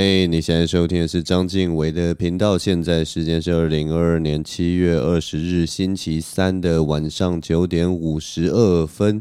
[0.00, 2.56] 嘿，hey, 你现在收听的是张晋唯的频道。
[2.56, 9.20] 现在时间是二零二二年七月二十日星期三的晚上九点五十二分。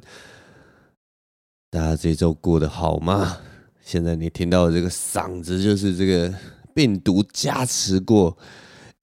[1.72, 3.40] 大家这周过得好吗？
[3.84, 6.32] 现在你听到的这个嗓子，就是这个
[6.76, 8.38] 病毒加持过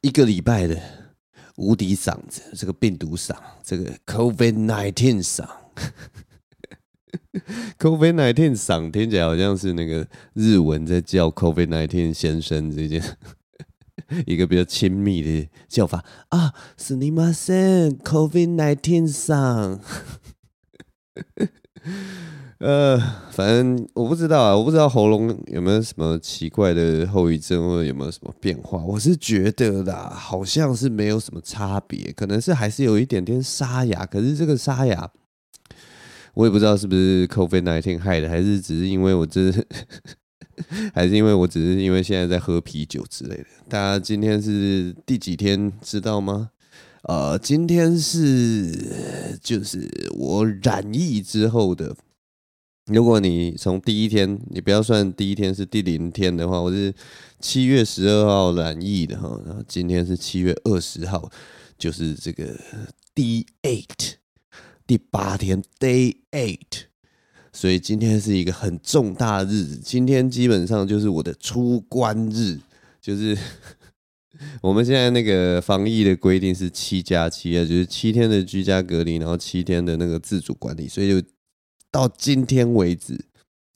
[0.01, 0.81] 一个礼拜的
[1.57, 5.45] 无敌嗓子，这个病毒嗓，这个 COVID-19 嗓。
[7.80, 13.04] COVID-19 嗓听起来好像是那个日文在叫 COVID-19 先生这件
[14.26, 19.80] 一个比较亲密的叫法啊，すみません COVID-19 嗓。
[22.60, 23.00] 呃，
[23.32, 28.84] 反正我不知道啊，我不知道喉咙有没有什么奇怪的后遗症，或者有没有什么变化。
[28.84, 35.10] 我是觉得啦，好像是没有什么差别，可能是还是有一点点沙哑，可是这个沙哑。
[36.35, 39.53] 我也不知道是不是 COVID-19 害的，还是只是因为我这，
[40.93, 43.47] 还是因为我只是因为现在在喝啤酒之类的。
[43.69, 46.51] 大家今天是第几天知道吗？
[47.05, 51.95] 呃，今天是就是我染疫之后的。
[52.87, 56.93] 如果你从第一天，你不要算第一天是第零天的话，我是
[57.41, 61.31] 七月十二号染疫的哈，然后今天是七月二十号，
[61.79, 62.59] 就是这个
[63.15, 64.17] day eight。
[64.87, 66.85] 第八天，Day Eight，
[67.53, 69.77] 所以今天是一个很重大的日子。
[69.83, 72.59] 今天基本上就是我的出关日，
[73.01, 73.35] 就是
[74.61, 80.87] 我们现在那个防疫的规定是七加七啊，就是七天的居家隔离，然后七天的那个自主管理。
[80.87, 81.27] 所以就
[81.91, 83.19] 到今天为止，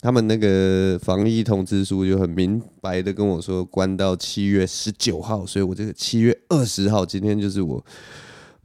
[0.01, 5.47] 他们那个防疫通知书就很明白的跟我说，关到七月十九号。
[5.47, 7.83] 所以我这个七月二十号，今天就是我。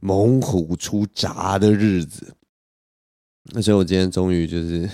[0.04, 2.34] 猛虎出闸的日子，
[3.54, 4.86] 那所以我今天终于就是，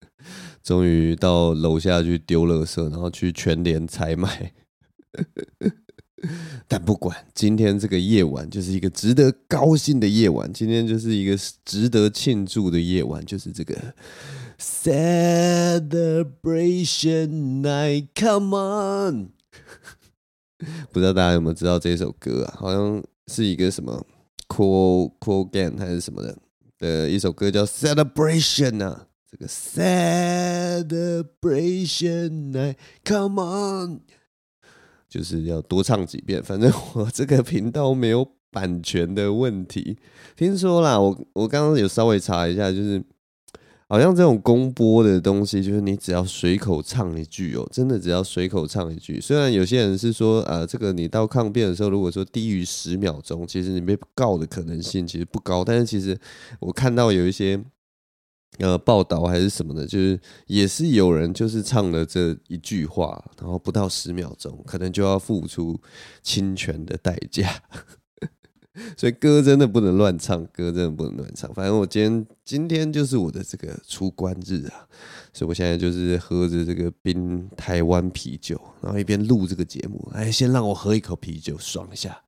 [0.64, 4.54] 终于到楼下去丢垃圾，然后去全联采买。
[6.66, 13.94] 但不管今天这个夜晚就是一个值得高兴的夜晚，今天就是一个值得庆祝的夜晚，就是这个
[14.58, 16.00] Celebration
[17.60, 19.28] Night，Come on！
[20.90, 22.56] 不知道大家有没有知道这首歌啊？
[22.58, 24.06] 好像是一个什么
[24.48, 26.36] ？Cool Cool Game 还是什么的
[26.78, 29.46] 的一首歌叫 Celebration 啊，这个
[30.82, 34.00] Celebration i come on，
[35.08, 36.42] 就是要多唱几遍。
[36.42, 39.98] 反正我这个频道没有版权的问题，
[40.36, 43.02] 听说啦，我我刚刚有稍微查一下，就是。
[43.88, 49.20] 好像这种公播的东西，就是你只要随口唱一句哦，真的只要随口唱一句。
[49.20, 55.64] 虽然有些人是说，呃，这个你到抗辩的时候，如果说低于十秒钟，其实你被告的可能性其实不高。
[55.64, 56.18] 但是其实
[56.58, 57.62] 我看到有一些
[58.58, 60.18] 呃报道还是什么的，就是
[60.48, 65.80] 也是有人就是唱了这一句话，然后不到十秒钟，可能就要付出
[66.24, 67.62] 侵权的代价。
[68.96, 71.52] 所以歌真的不能乱唱，歌真的不能乱唱。
[71.54, 74.88] 反正我今天今天就是我的这个出关日啊，
[75.32, 80.10] 所以我现在就是喝着这个冰台湾啤酒，然后一边录这个节目。
[80.14, 82.22] 哎，先让我喝一口啤酒，爽一下。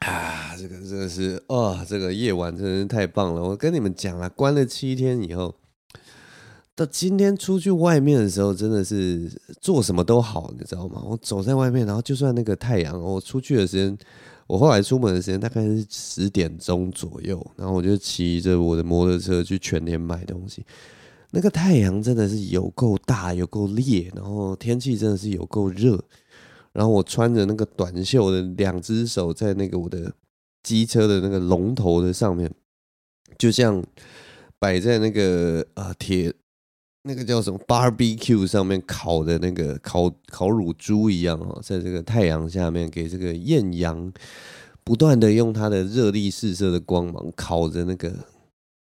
[0.00, 3.42] 啊，这个真的是哦，这个夜晚真的是太棒了。
[3.42, 5.54] 我跟你们讲了，关了七天以后。
[6.78, 9.28] 到今天出去外面的时候，真的是
[9.60, 11.02] 做什么都好，你知道吗？
[11.04, 13.98] 我走在外面，然后就算那个太阳，我出去的时间，
[14.46, 20.64] 我后来出门的时间大概是十点钟左右，然后我就骑着我的摩托车去全年买东西。
[21.32, 26.00] 那个太阳真的是有够大，有够烈，然后天气真的是有够热。
[26.72, 30.12] 然后我穿着那个短袖的，两只手在那个我的
[30.62, 32.48] 机车的那个龙头的上面，
[33.36, 33.82] 就像
[34.60, 36.32] 摆在那个啊铁。
[37.04, 44.12] 那个叫什么 barbecue 上面烤的那个烤烤乳猪一样哦，在这个太阳下面，给这个艳阳
[44.84, 48.12] 不断的用它的热力四射的光芒烤着那个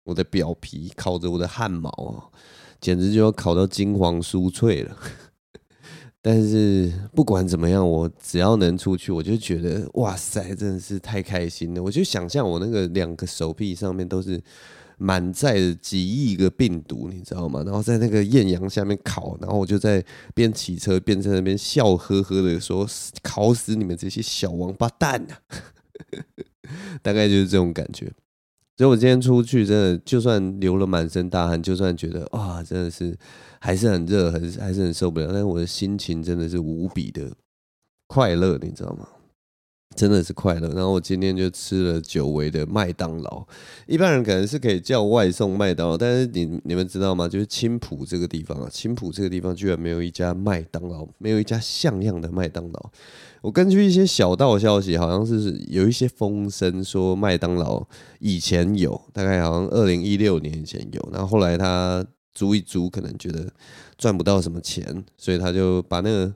[0.05, 2.23] 我的表皮，烤着我的汗毛哦，
[2.79, 4.97] 简直就要烤到金黄酥脆了。
[6.21, 11.83] 但是不管怎么样，我只要能出去，我就觉得哇塞，真的是太开心了。
[11.83, 14.41] 我就想象我那个两个手臂上面都是。
[14.99, 17.63] 满载几亿个病毒，你知道吗？
[17.65, 20.03] 然后在那个艳阳下面烤，然后我就在
[20.35, 22.85] 边骑车边在那边笑呵呵的说
[23.23, 25.39] ：“烤死你们这些小王八蛋啊！”
[27.01, 28.11] 大概就是这种感觉。
[28.77, 33.17] 所以我今天出去，真的就算流了满身大汗，就算觉得啊，真的是
[33.59, 37.31] 还是很热，还是还是很受不了，但是我的心情真的是无比的
[38.07, 39.07] 快乐，你知道吗？
[39.95, 40.69] 真的是快乐。
[40.69, 43.45] 然后我今天就吃了久违的麦当劳。
[43.85, 47.27] 一般人可能是可以叫外送麦当劳，但是你你们知道吗？
[47.27, 52.91] 就是青埔这个地方啊，青埔这个地方居然没有一家麦当劳，没有一家像样的麦当劳。
[53.41, 57.85] 我根据一些小道消息，好像是有一些风声说麦当劳
[58.19, 63.51] 以前有，大概好像二零一六年以前有，然后后来他租一租，可能觉得
[63.97, 66.33] 赚不到什么钱，所以他就把那个。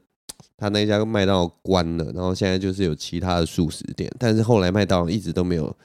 [0.64, 5.76] 他那家麦当劳关了，然后现在就是有其他的素食店，但是后来麦当劳一直都没有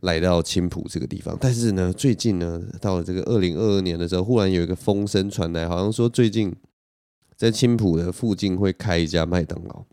[0.00, 1.36] 来到青浦这个地方。
[1.38, 6.50] 但是呢，最近呢，到了这个二零二二年的时候，忽然有一个风声传来，好像说最近
[7.36, 9.84] 在青浦的附近会开一家麦当劳。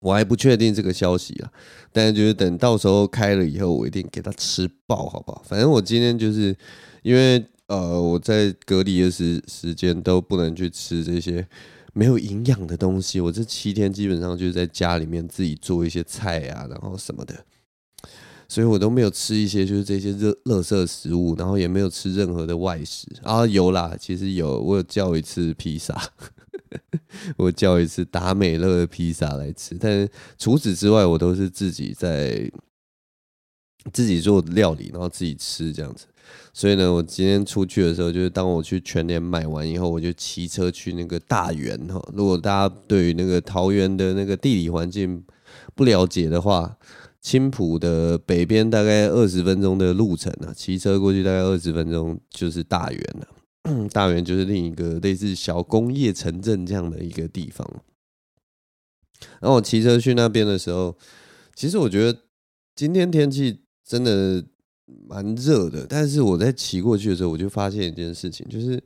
[0.00, 1.52] 我还不确定这个消息啊，
[1.92, 5.40] 但是就是等到时候开了以后，我一定给他吃爆，好不好？
[5.46, 6.56] 反正我今天就是
[7.04, 11.46] 因为呃我在隔离的时时间都不能去吃这些。
[11.92, 17.44] 没有营养的东西，我这七天基本上就是在家里面自己做一些菜啊，然后什么的，
[18.48, 23.46] 所以我都没有吃一些就是这些热垃圾食物，然后也没有吃任何的外食啊。
[23.46, 26.00] 有啦，其实有，我有叫一次披萨，
[27.36, 32.50] 我叫一次达美乐的披萨来吃，但是除此之外，我都是自己在
[33.92, 36.06] 自己做料理，然后自己吃这样子。
[36.52, 42.02] 所以呢，我今天出去的时候，就是当我去全联买完以后，我就骑车去那个大园哈。
[42.12, 45.24] 如果大家对于那个桃园的那个地理环境
[45.76, 46.76] 不了解的话，
[47.20, 53.88] 青埔的北边大概二十分钟的路程啊，骑车过去大概二十分钟就是大园了。
[53.92, 57.64] 大园就是另一个类似小工业城镇这样的一个地方。
[59.40, 60.96] 然后我骑车去那边的时候，
[61.54, 62.18] 其实我觉得
[62.74, 64.44] 今天天气真的。
[65.08, 68.82] 蛮热的，但是我在骑过去的时候，我就发现一件事情，就是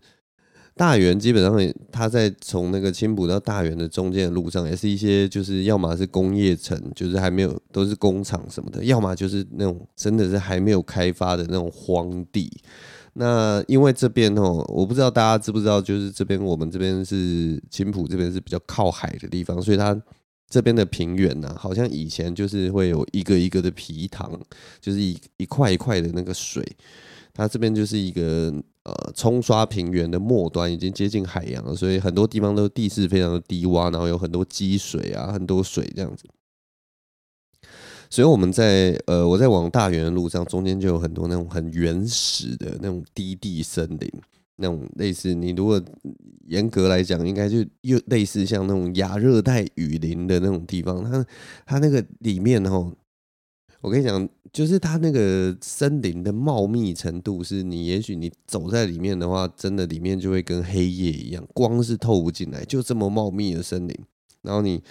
[0.74, 12.50] 大园基本上它在从那个青浦到大园的中间的路上，也是一些就是要么是工业城，就是还没有都是工厂什么的，要么就是那种真的是还没有开发的那种荒地。
[13.14, 20.00] 那因为这边哦，我不知道大家知不知道，就是这边我们这边是青浦这边是比较靠海的地方，所以它。
[20.54, 24.40] 这边的平原呐、啊，好像以前就是会有一个一个的皮塘，
[24.80, 26.64] 就是一一块一块的那个水。
[27.32, 28.54] 它这边就是一个
[28.84, 36.22] 呃冲刷平原的末端，已经接近海洋了，所以很多地方都地势非常的低洼，然后有很多积水啊，很多水这样子。
[38.08, 44.08] 所以我们在呃我在往大园的路上，中间就有很多那种很原始的那种低地森林。
[44.56, 45.82] 那种类似，你如果
[46.46, 51.02] 严格来讲，应该就又类似像那种亚热带雨林的那种地方。
[51.04, 51.26] 它
[51.66, 52.92] 它那个里面哦，
[53.80, 63.96] 我跟你讲，就是它那个森林的茂密程度，是你也许你走在里面的话，真的里面就会跟黑夜一样，光是透不进来，就这么茂密的森林，
[64.42, 64.82] 然后你。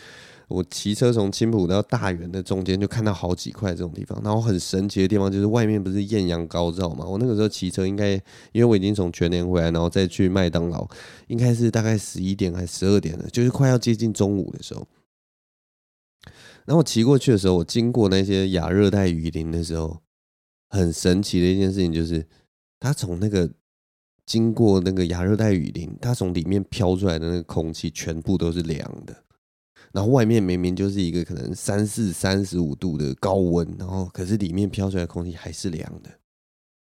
[0.53, 4.21] 我骑车从青浦到大园的中间，就看到好几块这种地方。
[4.23, 7.03] 然后很神奇的地方就是外面不是艳阳高照嘛？
[7.03, 8.11] 我那个时候骑车应该，
[8.51, 10.87] 因为我已经从全年回来，然后再去麦当劳，
[11.25, 14.87] 应该是大概十一点还十二点了，就是快要接近中午的时候。
[16.65, 20.03] 然后我骑过去的时候，我经过那些亚热带雨林的时候，
[20.69, 22.27] 很神奇的一件事情就是，
[22.79, 23.49] 它从那个
[24.27, 29.22] 经过那个亚热带雨林，它从里面飘出来的那个空气全部都是凉的。
[29.93, 36.09] 然后外面明明就是一个可能三四三十五度的高温，然后可是里面飘出来的空气还是凉的，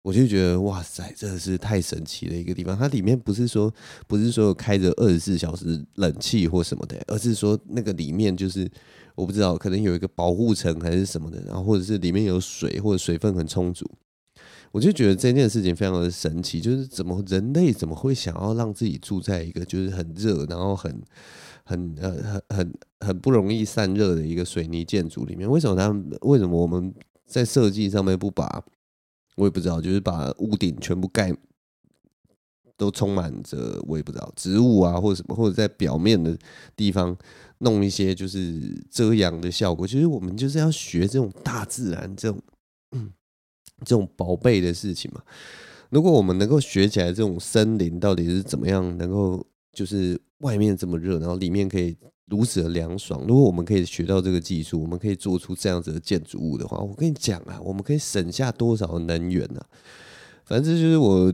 [0.02, 2.78] 我就觉得哇塞，这是太神奇的一个地方。
[2.78, 3.74] 它里面不是说
[4.06, 8.70] 不是说开着二十四小时冷气或什么的，而是说那个里面就是
[9.16, 13.84] 我不知道，可能有一个保护层还是什么的，然后或者是里面有水或者水分很充足。
[14.70, 21.02] 我就觉得这件事情非常的神奇，就是怎么人类怎么会想要让自己住在一个就是很热，然后很。
[21.64, 26.92] 很呃很很很不容易散热的一个水泥建筑里面，为什么他们为什么我们
[27.24, 28.64] 在设计上面不把
[29.36, 31.32] 我也不知道，就是把屋顶全部盖
[32.76, 36.36] 都充满着我也不知道植物啊或者什么，或者在表面的
[36.74, 37.16] 地方
[37.58, 39.86] 弄一些就是遮阳的效果。
[39.86, 42.42] 其实我们就是要学这种大自然这种
[43.84, 45.22] 这种宝贝的事情嘛。
[45.90, 50.20] 如果我们能够学起来，这种森林到底是怎么样能够就是。
[50.42, 51.96] 外面这么热，然后里面可以
[52.26, 53.24] 如此的凉爽。
[53.26, 59.60] 如果我们可以学到这个技术，我们可以做出这样子的建筑物的话，我跟你讲啊，我们可以省下多少能源呢？
[60.44, 61.32] 反正就是我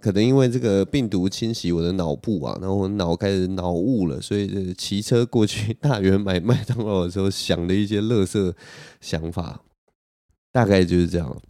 [0.00, 8.54] 可能因为这个病毒侵袭我的脑部啊，然后我脑开始脑雾了，所以骑车过去大园买麦当劳的时候想的一些乐色
[9.00, 9.62] 想法，
[10.52, 11.40] 大概就是这样。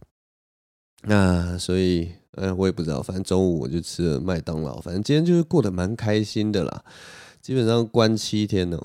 [1.03, 2.09] 那所以。
[2.35, 4.79] 哎，我也不知道，反正中午我就吃了麦当劳。
[4.81, 6.83] 反正今天就是过得蛮开心的啦。
[7.41, 8.79] 基本上关七天呢，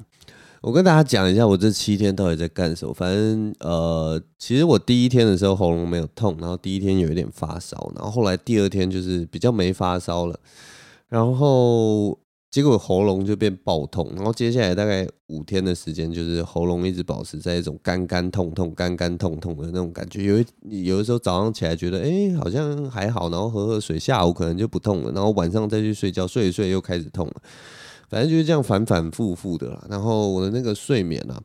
[0.60, 2.92] 我跟大家讲一下，我这七天到底在干什么。
[2.92, 10.38] 反正呃，其实我第一天的时候喉咙没有痛，然后第一天有一点发烧，然后后来第二天就是比较没发烧了，
[11.08, 12.18] 然后
[12.50, 20.24] 结果喉咙就变爆痛，然后接下来大概五天的时间，就是喉咙一直保持在一种干干痛痛、干干痛痛的那种感觉。
[20.24, 27.34] 有一有的时候早上起来觉得哎、好像还好，然后喝喝水，下午可能就不痛了，然后晚上再去睡觉，睡一睡又开始痛了。
[28.08, 31.40] 反正就是这样反反复复的啦，然后我的那个睡眠啊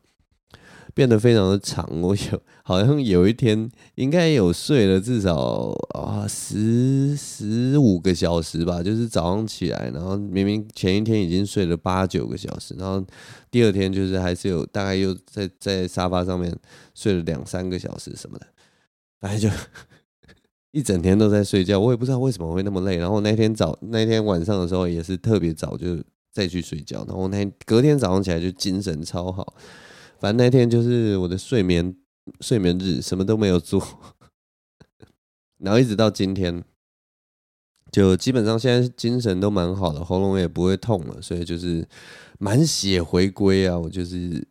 [0.95, 13.05] 变得非常的长， 我有好像有一天应该有睡了至少啊十十五个小时吧，就是早上起来，然后明明前一天已经睡了八九个小时，然后
[13.51, 16.51] 第二天就是还是有大概又在在沙发上面
[16.95, 18.47] 睡了两三个小时什么的，
[19.19, 19.55] 反正就
[20.71, 22.95] 一整天都在睡觉，我也不知道为什么会那么累。
[22.97, 26.01] 然后那天早那天晚上的时候也是特别早就。
[26.35, 29.53] 再去睡觉，然后那天隔天早上起来就精神超好。
[30.25, 31.95] 反正那天就是我的睡眠
[32.39, 33.79] 睡眠日，什么都没有做，
[35.59, 36.63] 然后一直到今天，
[37.91, 41.87] 就基本上现在精神都蛮好的，喉咙也不会痛了，所以就是
[42.39, 43.77] 满血回归啊！
[43.77, 44.43] 我就是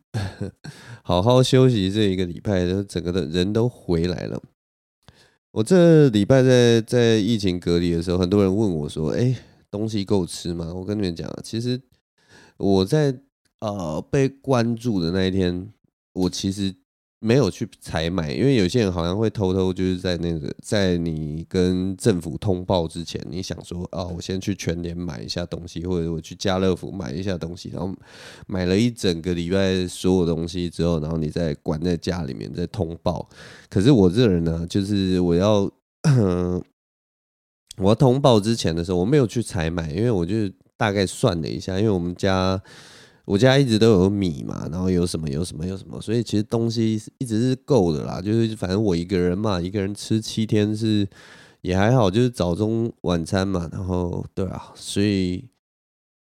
[1.03, 4.41] 好好休息这一个礼拜，就整个的人都回来了。
[5.51, 9.35] 我这礼拜在在疫情隔离的时候，很多人问我说：“哎。”
[9.69, 10.73] 东西够吃吗？
[10.73, 11.81] 我跟你们讲，其实
[12.55, 13.13] 我在
[13.59, 15.71] 呃被关注的那一天，
[16.13, 16.73] 我其实
[17.19, 27.93] 没有去采买，因为有些人好像会偷偷就是在那个在你跟政府通报之前，你想说啊，我先去全联买一下东西，或者我去家乐福买一下东西，然后
[28.47, 33.27] 买了一整个礼拜所有东西之后，然后你再关在家里面再通报。
[33.69, 35.71] 可是我这人呢，就是我要。
[37.77, 42.61] 我要通报之前的时候，我没有去采买，因为我就大概算了一下，因为我们家
[43.25, 48.21] 我家一直都有米嘛，然后有什么有什么有什么，所以其实东西一直是够的啦。
[48.21, 51.07] 就是反正我一个人嘛，一个人吃七天是
[51.61, 55.43] 也还好，就是早中晚餐嘛，然后对啊，所以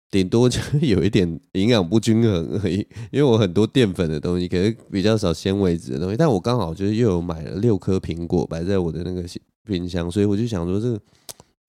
[0.09, 2.87] 顶多就有一点营养不均衡而已。
[3.11, 9.23] 因为我很多淀粉的东西，可是比较少纤维质的东西，但我刚好就是又有买了六颗苹果摆在我的那个
[9.65, 10.99] 冰箱，所以我就想说这个。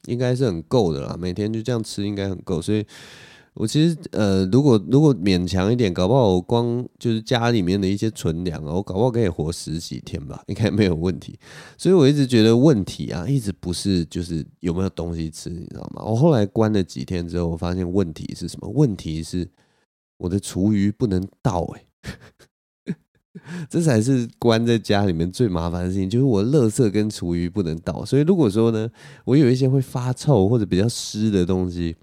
[0.06, 2.84] 应该是很够的啦，每天就这样吃应该很够，所以
[3.54, 11.38] 我其实呃，如果如果勉强一点，搞不好我光就是家里面的一些存粮啊，我搞不好可以活十几天吧，应该没有问题。
[11.76, 16.02] 所以我一直觉得问题啊，一直不是就是有没有东西吃，你知道吗？
[16.02, 18.68] 我后来关了几天之后，我发现问题是什么？
[18.70, 19.46] 问题是
[20.16, 21.86] 我的厨余不能倒欸。
[23.68, 28.04] 这才是关在家里面最麻烦的事情，就是我垃圾跟厨余不能倒。
[28.04, 28.90] 所以如果说呢，
[29.24, 31.96] 我有一些会发臭或者比较湿的东西，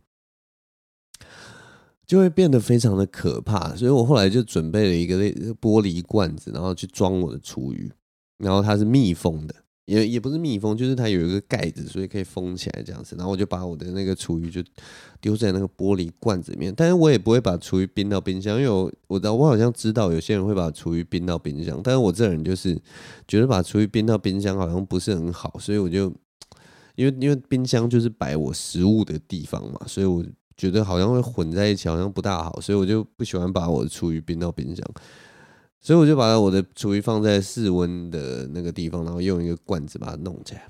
[2.09, 3.75] 就会变得非常的可怕。
[3.75, 5.15] 所以我后来就准备了一个
[5.61, 7.91] 玻璃罐子，然后去装我的厨余，
[8.39, 9.53] 然后它是密封的。
[9.85, 13.15] 也也不是密封，就是它有一个盖子，所以可以封起来这样子。
[13.15, 14.61] 然后我就把我的那个厨余就
[15.19, 22.79] 丢在那个玻璃罐子里面，但是我也不会把厨余冰到冰箱，因为我我知道我好像知道有些人会把厨余冰到冰箱，但是我这人就是
[23.27, 26.13] 觉得把厨余冰到冰箱好像不是很好，所以我就
[26.95, 30.23] 因为因为冰箱就是摆我食物的地方嘛，所以我
[30.59, 34.85] 觉得好像会混在一起，好像不大好，所以我就不喜欢把我的厨余冰到冰箱。
[35.79, 40.67] 所以我就把我的厨余放在室温的那个地方，然后用一个罐子把它弄起来，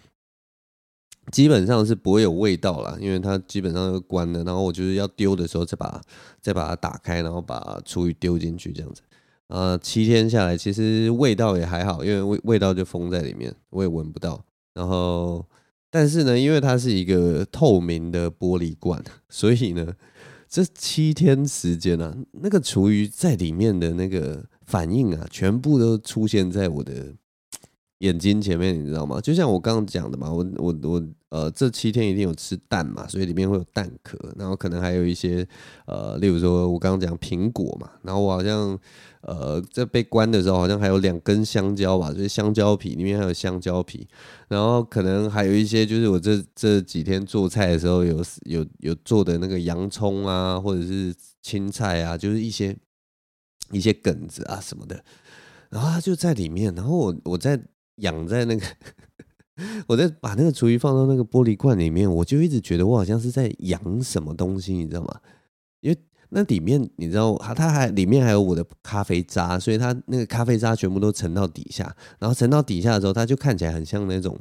[1.31, 4.43] 基本上是不会有味道啦，因为它基本上就关了。
[4.43, 5.99] 然后我就是要丢的时候再把
[6.39, 9.01] 再把它打开，然后把厨余丢进去这样子。
[9.47, 14.39] 啊，七天下来其实味道也还好，因为味味道就封在里面，我也闻不到。
[14.75, 15.43] 然后
[15.89, 19.93] 但是呢，因为它是一个透明的玻璃罐， 所以呢，
[20.47, 24.45] 这七天时间呢，啊，那个厨余在里面的那个。
[24.69, 27.15] 反应啊，全部都出现在我的
[27.99, 29.21] 眼睛前面，你知道吗？
[29.21, 35.47] 就像我刚刚讲的嘛，我我我呃，这七天一定有吃蛋嘛，所以里面会有蛋壳，然后可能还有一些
[35.85, 38.77] 呃，例如说我刚刚讲苹果嘛，然后我好像
[39.21, 44.07] 呃在被关的时候，好像还有两根香蕉吧，所以香蕉皮里面还有香蕉皮，
[44.47, 52.75] 然后可能还有一些就是我这这几天做菜的时候有有有做的那个洋葱啊，或者是青菜啊，就是一些。
[53.71, 54.99] 一些梗子啊什么的，
[55.69, 57.55] 然后它就在里面，然后我我在
[57.99, 58.65] 养在那个，
[59.87, 65.19] 我在把那个厨余放到那个玻璃罐里面，我就一直觉得我好像是在养什么东西，你知道吗？
[65.81, 65.97] 因为
[66.29, 74.37] 那里面你知道它它还里面还有我的咖啡渣，所以它那个咖啡渣全部都沉到底下，然后沉到底下的时候，它就看起来很像那种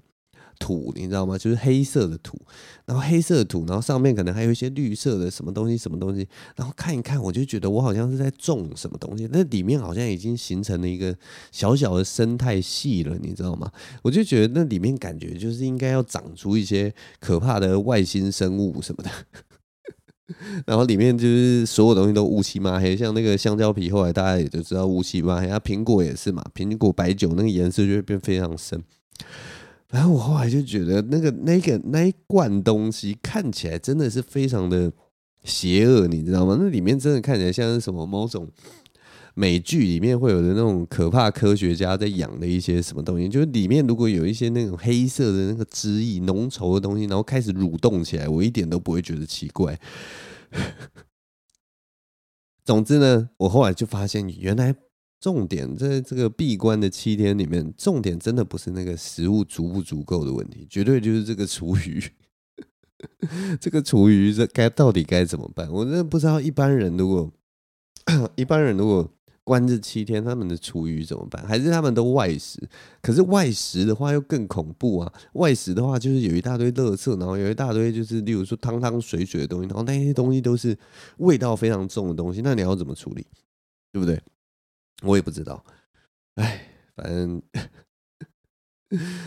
[0.59, 1.39] 土，你知道吗？
[1.39, 2.39] 就是黑色的土，
[2.85, 11.17] 然后黑色的土，然后上面可能还有一些绿色的什么东西，什么东西，然后看一看，我就觉得我好像是在种什么东西，那里面好像已经形成了一个
[11.53, 13.71] 小小的生态系了，你知道吗？
[14.03, 19.11] 我就觉得那里面感觉就是应该要长出一些可怕的外星生物什么的。
[20.67, 25.49] 然后里面就是所有东西都乌漆嘛黑，像那个香蕉皮，后来大家也就知道乌漆嘛黑。
[25.49, 28.79] 啊，苹果也是嘛，苹果白酒那个颜色就会变非常深。
[29.91, 34.93] 然后我后来就觉得那个那个那一罐东西看起来真的是非常的
[35.45, 36.59] 邪恶，你知道吗？
[36.61, 38.47] 那里面真的看起来像是什么某种
[39.35, 49.79] 美剧里面会有的那种可怕科学家在养的一些什么东西，就是里面如果有一些那种黑色的那个汁液浓稠的东西，然后开始蠕动起来，我一点都不会觉得奇怪。
[52.65, 54.75] 总之呢，我后来就发现，原来
[55.21, 62.03] 重点在这个闭关的七天里面，重点真的不是那个食物足不足够的问题，绝对就是这个厨余。
[63.61, 65.71] 这个厨余这该到底该怎么办？
[65.71, 66.41] 我真的不知道。
[66.41, 67.31] 一般人如果
[68.35, 69.09] 一般人如果
[69.45, 71.47] 关这七天，他们的厨余怎么办？
[71.47, 72.61] 还是他们都外食？
[73.01, 75.13] 可是外食的话又更恐怖啊！
[75.35, 80.77] 外食的话就是有一大堆垃圾，然后有一大堆就是例如说汤汤水水的东西，然后那些东西都是
[81.19, 83.25] 味道非常重的东西，那你要怎么处理？
[83.93, 84.21] 对不对？
[85.03, 85.65] 我也不知道。
[86.35, 87.43] 哎，反正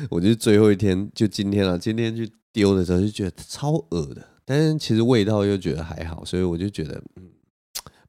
[0.10, 1.78] 我就最后一天就今天了。
[1.78, 7.32] 今天去丢的时候就觉得超恶的，但是其实味道又觉得还好，所以我就觉得嗯。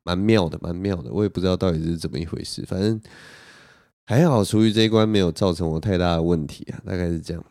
[0.05, 2.67] 蛮妙的，蛮妙的，我也不知道到底是怎么一回事。
[2.67, 3.01] 反正
[4.05, 7.45] 还好，厨余这一关没有造成我太大的问题啊，大概是这样。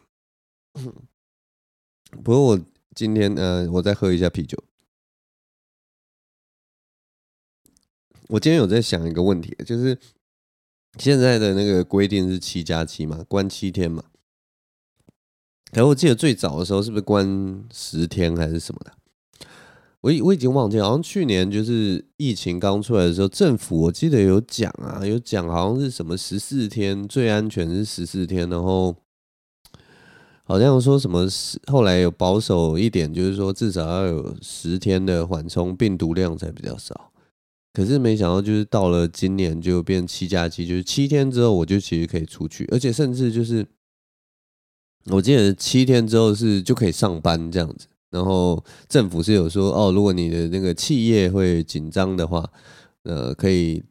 [2.21, 2.59] 不过我
[2.93, 4.61] 今天，呃，我再喝一下啤酒。
[8.31, 9.97] 我今天有在想一个问题，就是
[10.97, 14.05] 现在的那个规定是七加七嘛，关七天嘛。
[15.73, 18.93] 然后我记得最早的时候是不是关十天还是什么的？
[19.99, 28.95] 我我已经忘记，好像去年就是疫情刚出来的时候，政府我记得有讲啊，有讲好像是什么十四天最安全是十四天，然后
[30.45, 31.27] 好像说什么
[31.67, 37.10] 后来有保守一点，就是说至少要有十天的缓冲，病毒量才比较少。
[37.73, 43.65] 可是没想到就是到了今年就变七加七，就是七天之后我就其实可以出去，而且甚至就是
[45.05, 47.87] 我记得七天之后是就可以上班这样子。
[48.09, 52.45] 然后政府是有说哦，如果你的那个企业会紧张的话，
[53.03, 53.81] 呃，可以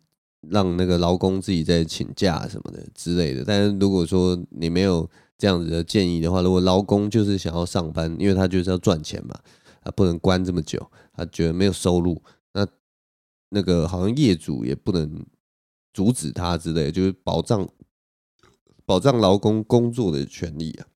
[0.50, 3.42] 让那个劳工自己再请假什么的之类的。
[3.46, 9.34] 但是如果说你没有这样子的建议的话，如果劳工就是想要上班，因为他就是要赚钱嘛，
[9.82, 10.78] 他不能关这么久，
[11.14, 12.20] 他觉得没有收入，
[13.50, 15.24] 那个好像业主也不能
[15.92, 17.68] 阻止他之类，就是保障
[18.84, 20.86] 保障劳工工作的权利啊。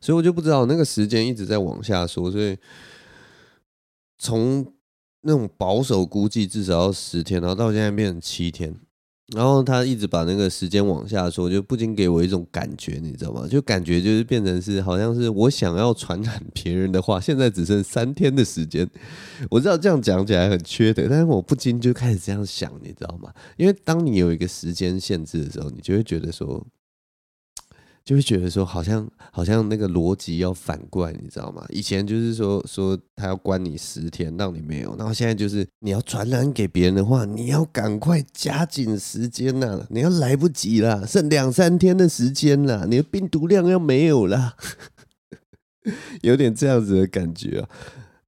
[0.00, 2.56] 所以我就不知道那个时间一直在往下说，所以
[4.18, 4.74] 从
[5.22, 8.74] 那种保守估计至少要十天，然后到现在变成七天，
[9.34, 13.46] 然后他一直把那个时间往下说，就不禁给我一种感觉，你知道吗？
[13.48, 18.88] 就感觉就是变成是好像是我想要传染别人的话，现在只剩三天的时间。
[19.48, 23.32] 我知道这样讲起来很缺德，但是我不禁就开始这样想，你知道吗？
[23.56, 26.66] 因为当你有一个时间限制的时候，你就会觉得说。
[28.04, 31.64] 就会觉得说，好像好像那个逻辑要反过来，你知道吗？
[31.68, 44.56] 以前就是说说他要关你十天，让你没有，然后现在就是你要传染给别人的话，你要赶快加紧时间呐，你要来不及了，剩两三天的时间了，你的病毒量要没有了，
[46.22, 47.68] 有点这样子的感觉啊。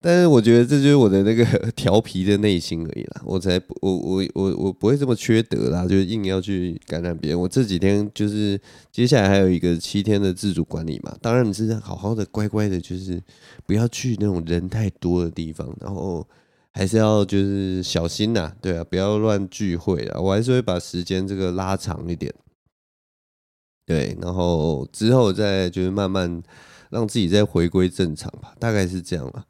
[0.03, 1.45] 但是我觉得这就是我的那个
[1.77, 7.41] 调皮的内心而已啦，我才，我我我我不会这么缺德啦，就硬要去感染别人。
[7.41, 8.61] 我这几天就是
[8.91, 13.23] 接下来还有一个七天的自主管理嘛，当然你是好好的乖乖的，就是
[13.65, 16.27] 不要去那种人太多的地方，然后
[16.73, 20.21] 还是要就是小心呐，对啊，不要乱聚会啊。
[20.21, 22.35] 我还是会把时间这个拉长一点，
[23.87, 26.43] 对，然后之后再就是慢慢
[26.93, 29.47] 让自己再回归正常吧， 大概是这样了。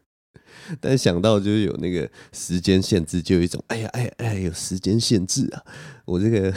[0.78, 5.64] 但想到就是有那个时间限制，就有一种哎呀哎呀哎呀，有时间限制啊！
[6.04, 6.54] 我这个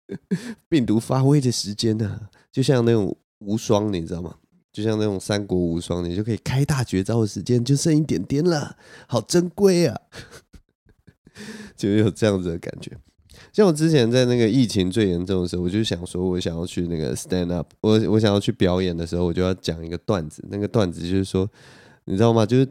[0.68, 4.36] 病毒发挥的时间呢、啊，就像那种无双，你知道吗？
[4.70, 8.76] 就像那种三国无双，你就可以开大绝招的时间就剩一点点了，
[9.08, 10.00] 好珍贵啊！
[11.74, 12.96] 就有这样子的感觉。
[13.58, 20.44] 像我之前在那个疫情最严重的时候，我就想说，我想要去那个 stand up，我我想要去表演的时候，我就要讲一个段子。
[20.48, 21.50] 那个段子就是说，
[22.04, 22.46] 你知道吗？
[22.46, 22.68] 就是。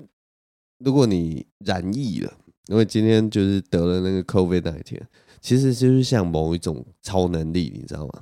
[0.85, 2.31] 如果你染疫了，
[2.67, 5.01] 因为今天就是得了那个 covid 那一天
[5.41, 8.21] 其实就是像某一种超能力，你知道吗？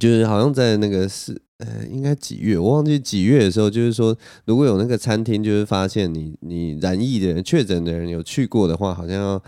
[0.00, 9.42] 就是好像在那个是呃，应该几月，我忘记几月的时候，就是说如果有那个餐厅，就是发现你你染疫的人、确诊的人有去过的话，好像要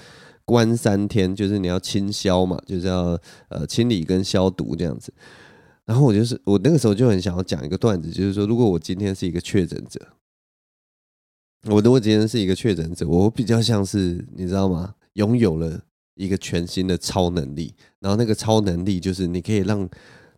[0.50, 3.16] 关三天，就是你要清消嘛，就是要
[3.48, 5.12] 呃清理跟消毒这样子。
[5.84, 10.00] 然后我就是我那个时候就很想要讲一个段子，就是说如果我今天是一个确诊者。
[11.64, 14.94] 我如果今天是一个确诊者，我比较像是你知道吗？
[15.12, 15.80] 拥有了
[16.14, 19.88] 一个全新的超能力，然后那个超能力就是你可以让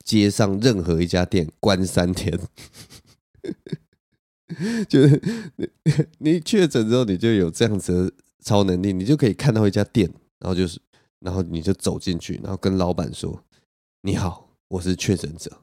[0.02, 2.36] 街上任何一家店关三天，
[4.88, 5.22] 就是
[6.18, 8.12] 你确诊之后，你就有这样子
[8.44, 10.80] 超能力，你就可以看到一家店，然后就是，
[11.20, 13.42] 然后你就走进去，然后跟老板说
[14.02, 15.62] ：“你好，我是确诊者。”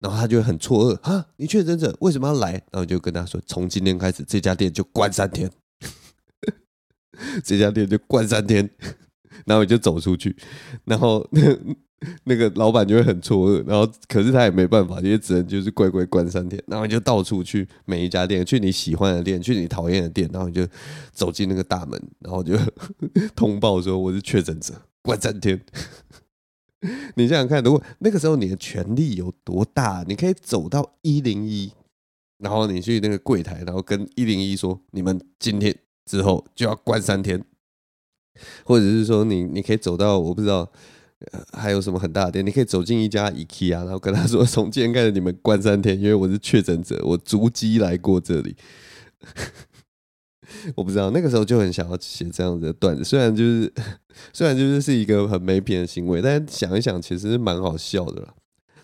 [0.00, 1.26] 然后他就很错愕啊！
[1.36, 2.52] 你确诊者为什么要来？
[2.70, 5.50] 然后就跟他说：从今天开始，这家店就关三天，
[7.42, 8.70] 这家店就关三天。
[9.46, 10.34] 然后你就走出去，
[10.84, 11.42] 然后那
[12.24, 13.64] 那个老板就会很错愕。
[13.66, 16.62] 然后可是他也没办法，因为只能就是乖乖关三天。
[16.66, 20.66] 然后你就到处去每一家店，去你喜欢的店，去你讨厌的店，然后你就
[21.12, 22.56] 走进那个大门，然后就
[23.34, 25.60] 通报说我是确诊者，关三天。
[27.16, 31.72] 你想想看，如果那个时候你的权力有多大，你可以走到一零一，
[32.38, 37.44] 然后你去那个柜台，然后跟一零一说，你们今天之后就要关三天，
[38.64, 40.70] 或者是说你你可以走到我不知道
[41.52, 48.56] 还有什么很大的店，你可以走进一家 IKEA，然后跟他说，从今天开始你们关三天，因为我是确诊者，我足迹来过这里。
[50.76, 53.70] 我不知道那个时候就很想要写这样子的段子，虽然就是
[54.32, 58.34] 虽然就是是一个很没品的行为，但想一想其实蛮好笑的啦。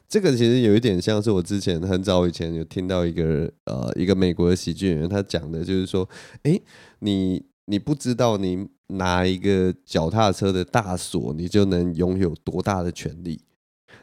[0.06, 6.06] 这个其实有一点像是我之前很早以前有听到一个呃一个美国的喜剧演员他讲的，就是说，
[6.42, 6.62] 诶，
[6.98, 13.40] 你你不知道你拿一个脚踏车的大锁，你就能拥有多大的权力。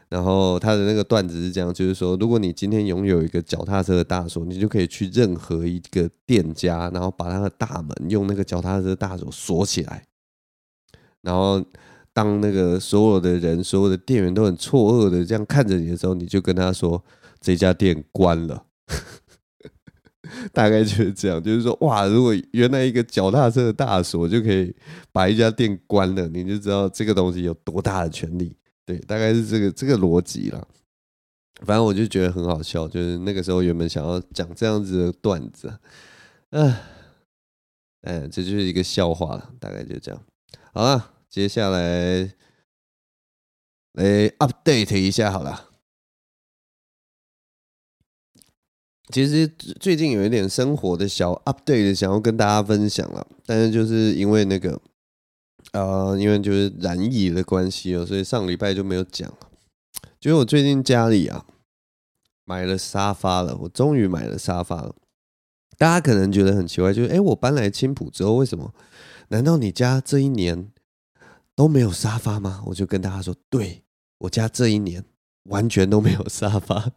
[0.08, 10.04] 然后他的那个段子是这样，就是说，如果你今天拥有一个脚踏车的大锁，你就可以去任何一个店家，然后把他的大门用那个脚踏车大锁锁起来。
[11.22, 11.64] 然后
[12.12, 17.02] 当那个所有的人、所有的店员都很错愕的这样看着你的时候，你就跟他说
[17.40, 18.66] ：“这家店关了。”
[20.52, 24.74] 大概就是这样，就是说，哇，如果原来一个脚踏车的大锁就可以
[25.12, 28.56] 把一家店关了，你就知道这个东西有多大的权力。
[28.84, 30.66] 对，大概是这个这个逻辑啦。
[31.64, 35.72] 反正我就觉得很好笑，就是那个时候原本想要讲这样子的段子，
[36.50, 36.74] 嗯，
[38.02, 40.20] 哎，这就是一个笑话了，大概就这样。
[40.72, 42.34] 好了，接下来
[43.92, 45.71] 来 update 一下好了。
[49.10, 49.48] 其实
[49.80, 54.80] 最近有一点生活的小 update 想要跟大家分享了，但是就是因为那个。
[55.72, 59.32] 呃，因为就是染疫的关系哦，所以上礼拜就没有讲。
[60.20, 61.46] 就是我最近家里啊
[62.44, 64.94] 买了沙发了，我终于买了沙发了。
[65.78, 68.74] 大家可能觉得很奇怪，就是哎，我搬来青浦之后，为什么？
[69.28, 70.70] 难道你家这一年
[71.56, 72.62] 都没有沙发吗？
[72.66, 73.82] 我就跟大家说，对，
[74.18, 75.02] 我家这一年
[75.44, 76.92] 完全都没有沙发。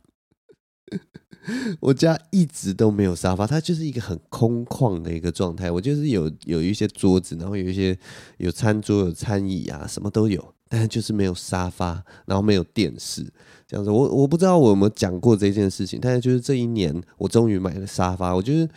[1.79, 5.69] 我家一直都没有沙发，它就是一个很空旷的一个状态。
[5.69, 7.97] 我就是有有一些桌子，然后有一些
[8.37, 13.23] 有餐桌、有餐椅啊，什么都有，但是就是没有沙发，然后没有电视
[13.67, 13.91] 这样子。
[13.91, 18.35] 我我不知道我有没有讲过这件事情，但是就是这一年，我终于买了沙发。
[18.35, 18.67] 我就是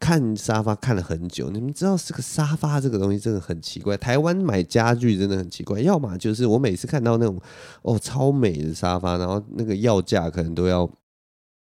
[0.00, 1.50] 看沙发看了很久。
[1.50, 5.80] 你们知道这个沙发这个东西真的很奇怪，台湾买家具真的很奇怪。
[5.80, 7.40] 要么就是我每次看到那种
[7.82, 10.90] 哦超美的沙发，然后那个要价可能都要。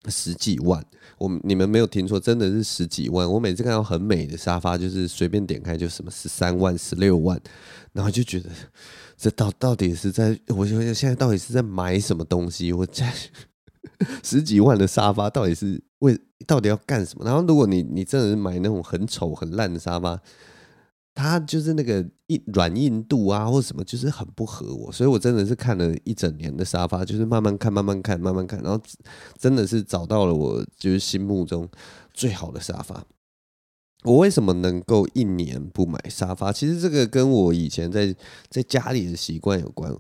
[0.08, 0.84] 十几万，
[1.18, 3.30] 我你们没有听错，真的是十几万。
[3.30, 7.40] 我每次看到很美的沙发，就是随便点开就什么十三万、十六万，
[7.92, 8.50] 然后就觉得
[9.18, 12.72] 这到到底是在，我觉得现在到底是在买什么东西？
[12.72, 13.14] 我在
[14.24, 17.26] 十几万的沙发到底是为到底要干什么？
[17.26, 20.20] 然后如果你你真的是买那种很丑很烂的沙发。
[21.15, 28.82] 它就是那个硬软硬度啊，或什么，就是很不合我，所以我真的是看了一整年的沙发，就是慢慢看，慢慢看，慢慢看，然后
[29.38, 31.67] 真的是找到了我就是心目中
[32.13, 33.04] 最好的沙发。
[34.04, 36.54] 我为什么能够一年不买沙发？
[36.54, 38.15] 其实这个跟我以前在
[38.50, 39.93] 在家里的习惯有关。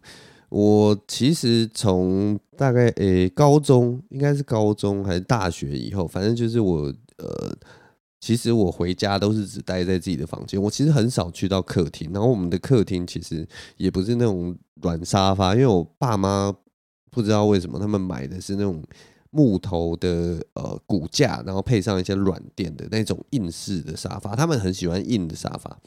[0.47, 7.57] 我其实从大概诶高中，应该是高中还是大学以后，反正就是我呃。
[8.19, 12.11] 其实我回家都是只待在自己的房间，我其实很少去到客厅。
[12.11, 16.53] 然后我们的客厅其实也不是那种软沙发，因为我爸妈
[17.11, 18.83] 不知道为什么他们买的是那种
[19.31, 25.79] 木头的呃骨架，然后配上一些软垫的那种硬式的沙发，他们很喜欢硬的沙发。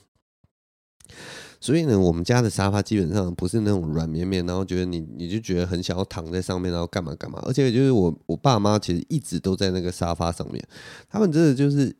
[1.60, 7.40] 所以呢，我们家的沙发基本上不是那种软绵绵，然后觉得你你就觉得很想要躺在上面，然后干嘛干嘛。
[7.44, 10.60] 而且就是我我爸妈其实一直都在那个沙发上面，
[11.08, 11.94] 他们真的就是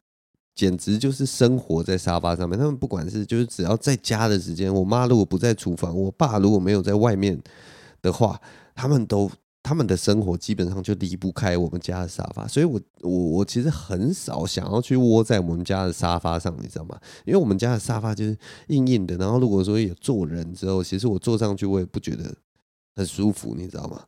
[0.55, 2.59] 简直就是生活在沙发上面。
[2.59, 7.41] 他们不管是就是只要在家的时间，我妈如果不在厨房，我爸如果没有在外面
[8.01, 8.41] 的话，
[8.75, 9.31] 他们都。
[9.65, 16.99] 他们的生活基本上就离不开我们家的沙发，所以我我我其实很少想要去窝在我们家的沙发上，你知道吗？
[17.25, 18.37] 因为我们家的沙发就是
[18.67, 22.35] 硬硬的，然后如果说有坐人之后，其实我坐上去我也不觉得
[22.97, 24.03] 很舒服，你知道吗？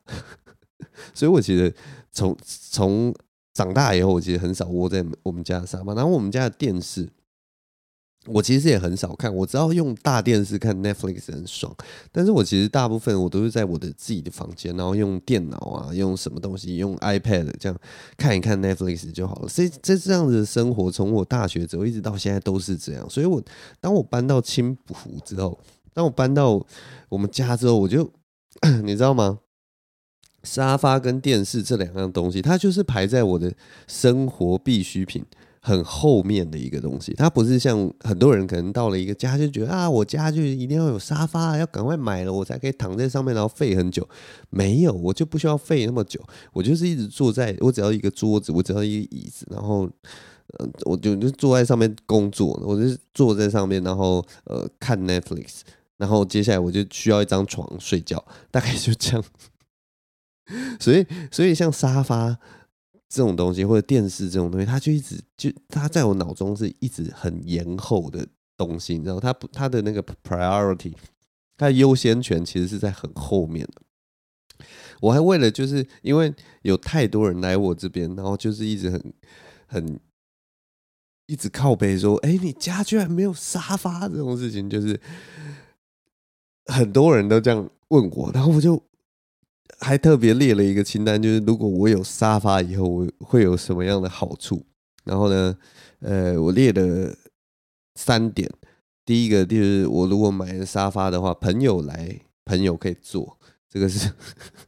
[1.15, 1.73] 所以我觉得
[2.11, 3.15] 从从
[3.55, 7.09] 长大以后，我其实很少窝在我们家的沙发，然后我们家的电视。
[8.27, 11.71] 我其实也很少看，我知道用大电视看 Netflix 很爽，
[12.11, 17.79] 但是我其实大部分我都是在我的自己的房间，然后用电脑啊，用什么东西，用 iPad 这样
[18.17, 19.47] 看一看 Netflix 就好了。
[19.47, 23.07] 所以这这样子的生活，从我大学之后一直到现在都是这样。
[23.07, 23.39] 所以我
[23.79, 25.59] 当我搬到青浦之后，
[25.93, 26.59] 当我搬到
[27.09, 28.11] 我们家之后，我就
[28.83, 29.37] 你知道吗？
[30.45, 33.51] 沙发跟电视这两样东西，它就是排在我的
[33.87, 35.25] 生活必需品。
[35.67, 44.07] 很后面的一个东西，它不是像很多人可能到了一个家就觉得啊，我家就一定要有沙发，要赶快买了我才可以躺在上面，然后费很久。
[44.51, 49.89] 没有，我就不需要费那么久，我就是一直坐在，我只要一个桌子，我只要一个椅子，然后
[50.59, 55.61] 呃，我就就坐在上面工作，我就坐在上面，然后呃看 Netflix，
[55.97, 59.23] 然后接下来我就需要一张床睡觉，大概就这样。
[60.79, 62.37] 所以，所以像沙发。
[63.07, 68.27] 这种东西或者电视这种东西，它就一直就它在我脑中是一直很延后的
[68.57, 70.91] 东西，你知道，它不它的那个 priority，
[71.55, 74.65] 它的优先权其实是在很后面的。
[74.99, 79.13] 我还为了就是因为有太多人来我这边，然后就是一直很
[79.67, 79.99] 很
[81.27, 84.99] 一直靠背说，哎，你家居然没有沙发这种事情，就是
[86.65, 88.83] 很多人都这样问我，然后我就。
[89.79, 94.65] 还特别列了一个清单，就是如果我有沙发以后，我会有什么样的好处。
[95.03, 95.57] 然后呢，
[95.99, 97.15] 呃，我列了
[97.95, 98.49] 三点。
[99.05, 103.37] 第一个就是我如果买了沙发的话，朋友来，朋友可以坐，
[103.69, 104.11] 这个是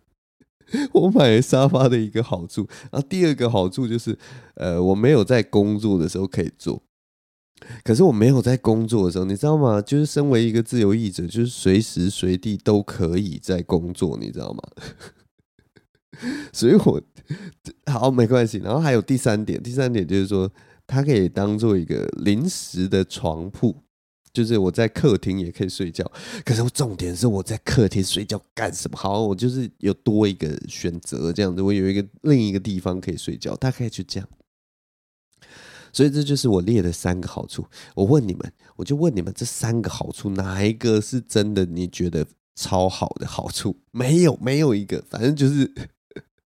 [0.94, 2.68] 我买了沙发的一个好处。
[2.92, 4.16] 然后第二个好处就是，
[4.56, 6.84] 呃，我没有在工作的时候可以坐。
[7.84, 9.82] 可是我没有在工作的时候，你知道吗？
[9.82, 14.64] 就是身为一个自由译者，就是随时随地都可以在工作，你知道吗？
[16.54, 17.02] 所以我
[17.86, 18.58] 好没关系。
[18.60, 20.52] 然后还有第三点，第三点就是说，
[20.88, 23.76] 它可以当做一个临时的床铺，
[24.34, 26.10] 就是我在客厅也可以睡觉。
[26.46, 28.98] 可是重点是我在客厅睡觉干什么？
[28.98, 34.28] 好，我就是有多一个选择，这样子，我有一个另一个地方可以睡觉，大概就这样。
[35.98, 37.66] 所以这就是我列的三个好处。
[37.96, 41.66] 我问你们，我就问你们，这三个好处哪一个是真的？
[41.66, 43.76] 你觉得超好的好处？
[43.90, 45.04] 没有，没有一个。
[45.10, 45.74] 反正就是，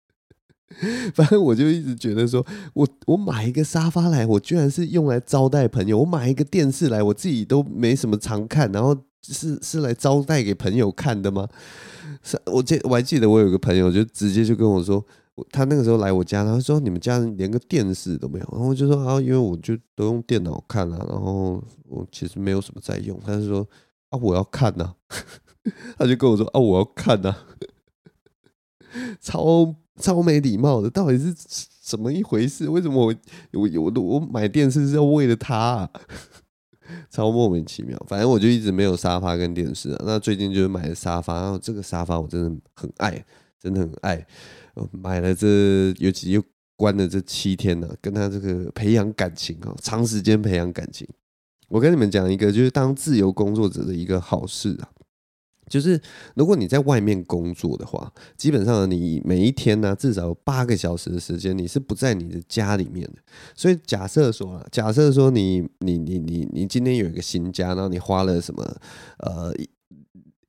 [1.17, 11.49] 反正我就一直觉得说，我我买一个沙发来，我居然是用来招待朋友；我买一个电视来，我自己都没什么常看，然后是是来招待给朋友看的吗？
[12.23, 15.05] 是，我记我还记得我有个朋友就直接就跟我说。
[15.51, 23.67] 他那个时候来我家，他说：“你们家连个电视都没有。”然后我就说：“啊，因为我就都用电脑看啊，然后我其实没有什么在用。”他就说
[24.11, 24.95] ：“啊，我要看呐。
[25.99, 27.35] ”他就跟我说：“啊，我要看呐。”
[29.21, 31.33] 超超没礼貌的，到底是
[31.83, 32.69] 怎么一回事？
[32.69, 33.15] 为什么我
[33.53, 35.91] 我我我买电视是要为了他啊？
[37.09, 37.97] 超莫名其妙。
[38.09, 40.03] 反正我就一直没有沙发跟电视啊。
[40.05, 43.25] 那最近就是买了沙发，然后这个沙发我真的很爱，
[43.61, 44.27] 真的很爱。
[44.93, 45.47] 买了这，
[45.99, 46.43] 尤其又
[46.77, 51.07] 关了这七天呢，跟他这个培养感情啊，长时间培养感情。
[51.69, 54.89] 我跟你们讲一个，就是当自由工作者的一个好事啊，
[55.69, 56.01] 就是
[56.35, 63.17] 如果你在外面工作的话，基本上你每一天呢，至少八个小时的时间，你是不在你的家里面的。
[63.55, 68.65] 所以假设说啊，假设说你你你你你今天有一个新家，然后你花了什么
[69.19, 69.55] 呃。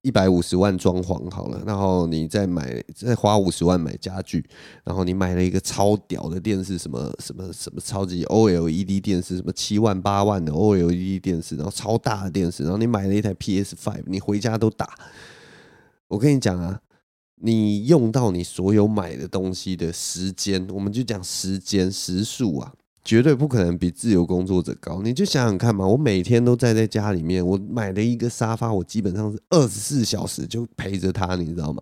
[0.04, 4.44] 一百五十万装潢好了，然后你再买，再花五十万买家具，
[4.84, 14.98] 然后你买了一个超屌的电视，什么什么什么超级 OLED 电视，什么七万八万的 OLED 电视，然后超大的电视，然后你买了一台 P S Five，你回家都打。
[16.08, 16.82] 我跟你讲啊，
[17.36, 22.74] 你用到你所有买的东西的时间，我们就讲时间时速啊。
[23.04, 25.88] 绝对不可能比自由工作者高，你就想想看嘛。
[25.88, 31.82] 我每天都待在家里面，我买了一个沙发，我基本上是二十四小时就陪着他，你知道吗？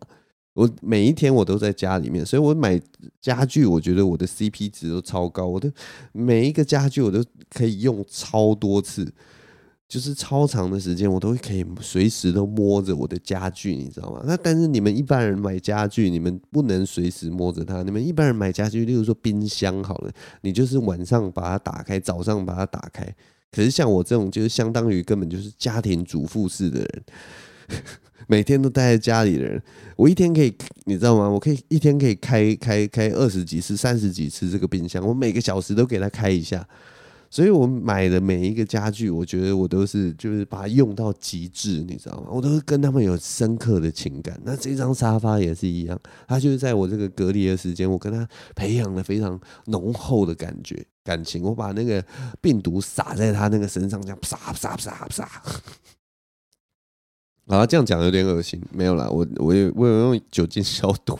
[0.53, 2.81] 我每一天我都在家里面，所以我买
[3.21, 5.71] 家具，我觉得我的 CP 值都超高，我的
[6.11, 9.09] 每一个家具我都可以用超多次。
[9.89, 14.21] 就是超长的时间，我都可以随时都摸着我的家具，你知道吗？
[14.23, 17.81] 那但是你们一般人买家具，你们不能随时摸着它。
[17.81, 23.03] 你们一般人买家具，例如说冰箱好了，你就是晚上把它打开，早上把它打开。
[23.51, 27.03] 可是像我这种，就是相当于根本就是家庭主妇式的人，
[28.29, 29.59] 每天都待在家里的人，
[29.95, 30.53] 我一天可以，
[30.85, 31.27] 你知道吗？
[31.27, 36.63] 我可以一天可以开开开二十几次、三十几次这个冰箱，我每个小时都给它开一下。
[37.31, 42.27] 所以我买的每一个家具，我觉得我都是就是把它用到极致，你知道吗？
[42.31, 44.39] 我都是跟他们有深刻的情感。
[44.43, 51.43] 那这张沙发也是一样，它就是在我这个隔离的时间，我跟他培养了非常浓厚的感觉感情。
[51.43, 52.03] 我把那个
[52.41, 55.41] 病毒撒在他那个身上，这样啪啪啪啪啪。
[57.55, 61.17] 啊，这样讲有点恶心，没有啦，我我有我有用酒精消毒。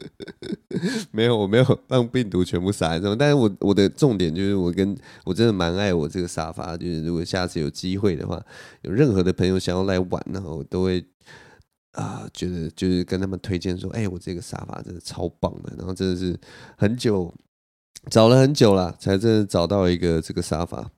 [1.10, 3.18] 没有，我没有 让病毒全部撒在上面。
[3.18, 6.76] 但是我我的重点就是，我跟我真的蛮爱我这个沙发。
[6.76, 8.40] 就是如果下次有机会的话，
[8.82, 11.04] 有任何的朋友想要来玩，然后我都会
[11.92, 15.74] 啊、觉得就是跟他们推荐说，哎、我这个沙发真的超棒的。
[15.76, 16.38] 然后真的是
[16.76, 17.34] 很久
[18.08, 20.90] 找了很久了，才真的找到一个这个沙发。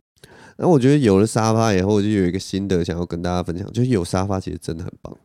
[0.58, 5.16] 那我觉得有了沙发以后，我就有一个心得想要跟大家分享，就是有沙发其实真的很棒，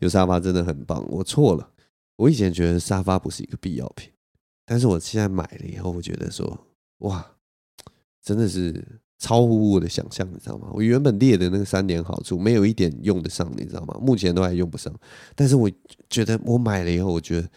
[0.00, 1.02] 有沙发真的很棒。
[1.08, 1.70] 我错了。
[2.18, 4.10] 我以前觉得沙发不是一个必要品，
[4.66, 6.66] 但是我现在买了以后，我觉得说，
[6.98, 7.24] 哇，
[8.20, 8.84] 真的是
[9.18, 10.68] 超乎我的想象，你知道吗？
[10.72, 13.96] 我原本列的那个三点好处，没有一点用得上，你知道吗？
[14.02, 14.92] 目前都还用不上，
[15.36, 15.70] 但是我
[16.10, 17.48] 觉得我买了以后，我觉得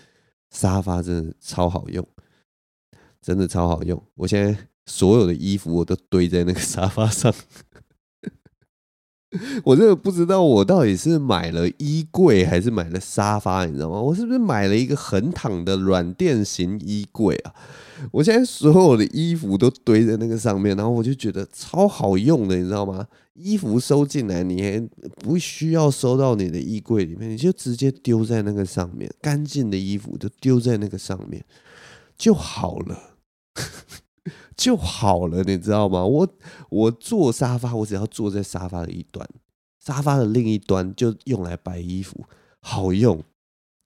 [0.52, 2.08] 沙发真的超好用，
[3.20, 4.00] 真的超好用。
[4.14, 7.34] 我现在所有的衣服我都堆在那个沙发上。
[9.64, 14.02] 我真的不知道我到底是买了衣柜还是买了沙发，你知道吗？
[14.02, 17.54] 我是不是买了一个横躺的软垫型衣柜啊？
[18.12, 23.08] 我现在所有的衣服都堆在那个上面，然后我就觉得超好用的，你知道吗？
[23.36, 24.90] 衣服收进来，你还
[25.20, 31.44] 不需要收到你的衣柜里面，你就直接丢在那个上面，干净的衣服就丢在那个上面
[32.18, 33.11] 就好了。
[34.62, 36.06] 就好了，你知道吗？
[36.06, 36.28] 我
[36.70, 39.28] 我坐沙发，我只要坐在沙发的一端，
[39.84, 42.26] 沙发的另一端就用来摆衣服，
[42.62, 43.24] 好用，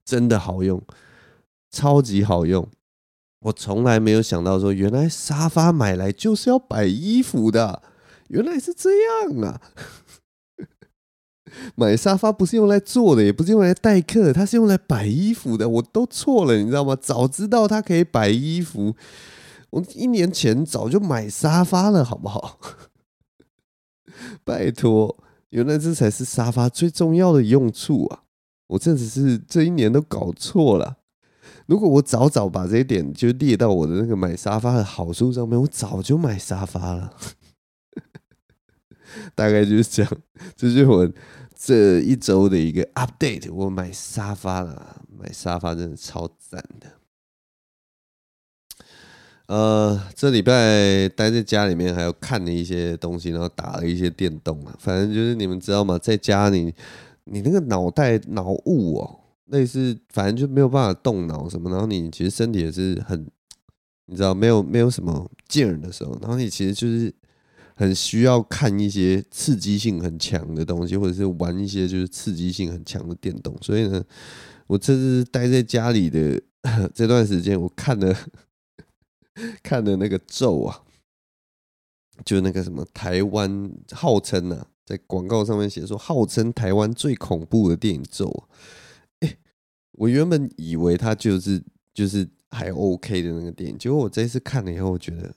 [0.04, 0.82] 真的好用，
[1.70, 2.68] 超级好用。
[3.40, 7.82] 我从来没有想到说，原来沙发买来就是要摆衣服的，
[8.28, 9.62] 原来是这样啊！
[11.74, 15.66] 买沙发不是用来坐的，也不是用来待客，它是用来摆衣服的。
[15.66, 16.94] 我都错了，你知道吗？
[17.00, 18.94] 早知道它可以摆衣服。
[19.76, 22.58] 我一年前早就买沙发了，好不好？
[24.42, 28.22] 拜托，原来这才是沙发最重要的用处啊！
[28.68, 30.96] 我真的是这一年都搞错了。
[31.66, 37.14] 如果我早早把这一点就列到我的那个买沙发的好处上面，我早就买沙发了。
[39.36, 40.12] 大概就是这样，
[40.56, 41.12] 这是我
[41.54, 43.52] 这一周的一个 update。
[43.52, 46.86] 我买沙发了，买沙发真的超赞的。
[49.46, 54.74] 呃，这礼拜待在家里面，还有看了一些东西，然后打了一些电动啊。
[54.80, 55.96] 反正就是你们知道吗？
[55.96, 56.74] 在家里，
[57.24, 61.70] 你那个脑袋脑雾哦，类似反正就没有办法动脑什么。
[61.70, 63.24] 然后你其实身体也是很，
[64.06, 67.14] 你知道没有没有什么劲儿的时候，然后你其实就是
[67.76, 73.56] 很需要看一些刺激性很强的东西，或者是玩一些就是刺激性很强的电动。
[73.60, 74.02] 所以呢，
[74.66, 76.42] 我这次待在家里的
[76.92, 78.12] 这段时间，我看了。
[79.62, 80.84] 看的那个咒啊，
[82.24, 88.48] 就那个什么台湾号称啊，在广告上面写说号称台湾最恐怖的电影咒啊，
[89.20, 89.38] 欸，
[89.92, 95.34] 我原本以为它就是就是还 OK 的那个电影，结果我这次看了以后，我觉得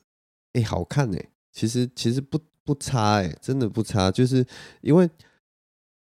[0.53, 4.45] 哎，好看哎，其实其实不不差哎，真的不差，就是
[4.81, 5.09] 因为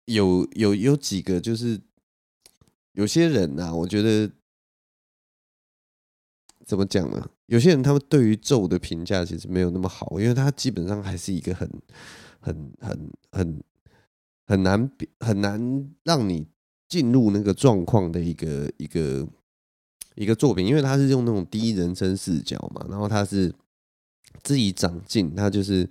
[0.05, 1.79] 有有有几个就是
[2.93, 4.31] 有些人呐，我觉得。
[6.65, 7.29] 怎么讲呢？
[7.47, 11.69] 有些人他们对于咒的评价其实没有那么好，因为它基本上还是一个很、
[12.39, 13.63] 很、很、很
[14.45, 16.45] 很难、很难让你
[16.87, 19.27] 进入那个状况的一个一个
[20.15, 23.53] 一个作品，因为它是用那种第一人称视角嘛，然后它是
[24.43, 25.89] 自己长进，它就是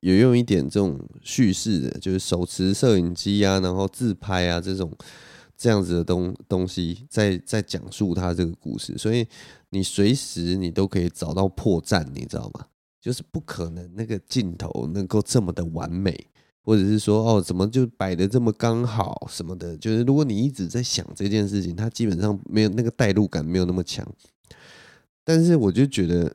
[0.00, 4.90] 有用一点这种叙事的，就是手持摄影机啊，然后自拍啊这种。
[5.56, 9.26] 这样子的东东西在在讲述他这个故事，所以
[9.70, 12.66] 你随时你都可以找到破绽，你知道吗？
[13.00, 16.26] 就是不可能那个镜头能够这么的完美，
[16.62, 19.76] 或者是说哦，怎么就摆得这么刚好什么的？
[19.78, 24.04] 就是如果你一直在想这件事情，它基本上没有那个代入感，没有那么强。
[25.24, 26.34] 但是我就觉得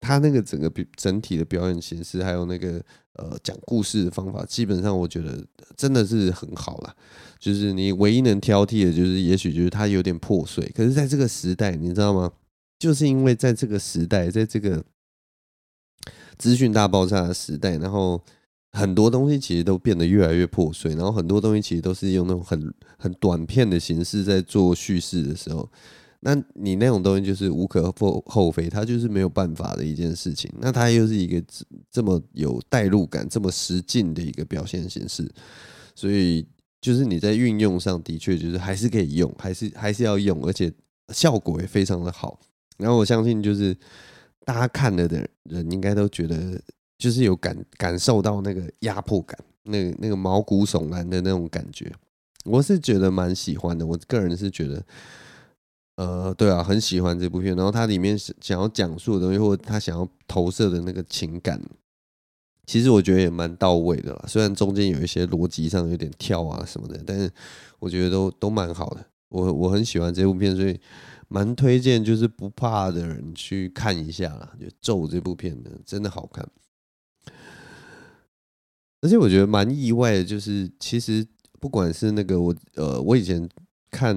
[0.00, 2.80] 他那个整个整体的表演形式，还有那个
[3.16, 5.44] 呃讲故事的方法，基本上我觉得
[5.76, 6.94] 真的是很好啦。
[7.38, 10.66] 就是你唯一能挑剔的，就是也许就是它有点破碎。
[10.74, 12.32] 可是在这个时代，你知道吗？
[12.78, 14.82] 就是因为在这个时代，在这个
[16.38, 18.20] 资讯大爆炸的时代，然后
[18.72, 25.68] 很多东西其实都变得越来越破碎，然后很多东西其实都是用那种很很短片的形式在做叙事的时候。
[26.28, 27.92] 那你那种东西就是无可
[28.26, 30.50] 厚非，它就是没有办法的一件事情。
[30.58, 31.40] 那它又是一个
[31.88, 35.30] 这么有代入感、这么实劲的一个表现形式，
[35.94, 36.44] 所以
[36.80, 40.72] 就是你在运用上的确就是还是可以用，还是还是要用，而且
[41.14, 42.40] 效果也非常的好。
[42.76, 43.72] 然后我相信就是
[44.44, 46.60] 大家看了的人应该都觉得
[46.98, 51.88] 就是有感感受到那个压迫感，那个那个毛骨悚然的那种感觉。
[52.44, 54.84] 我是觉得蛮喜欢的，我个人是觉得。
[55.96, 57.56] 呃，对啊，很喜欢这部片。
[57.56, 61.58] 然后它里面想要讲述的东西，或者他想要投射的那个情感，
[62.66, 64.24] 其实我觉得也蛮到位的啦。
[64.28, 67.30] 虽然中间有一些逻辑上有点跳啊什么的，但是
[67.78, 69.06] 我觉得都都蛮好的。
[69.30, 70.78] 我我很喜欢这部片，所以
[71.28, 74.52] 蛮推荐，就是不怕的人去看一下啦。
[74.60, 76.46] 就咒这部片呢，真的好看。
[79.00, 81.26] 而且我觉得蛮意外的，就是其实
[81.58, 83.48] 不管是那个我呃，我以前
[83.90, 84.14] 看。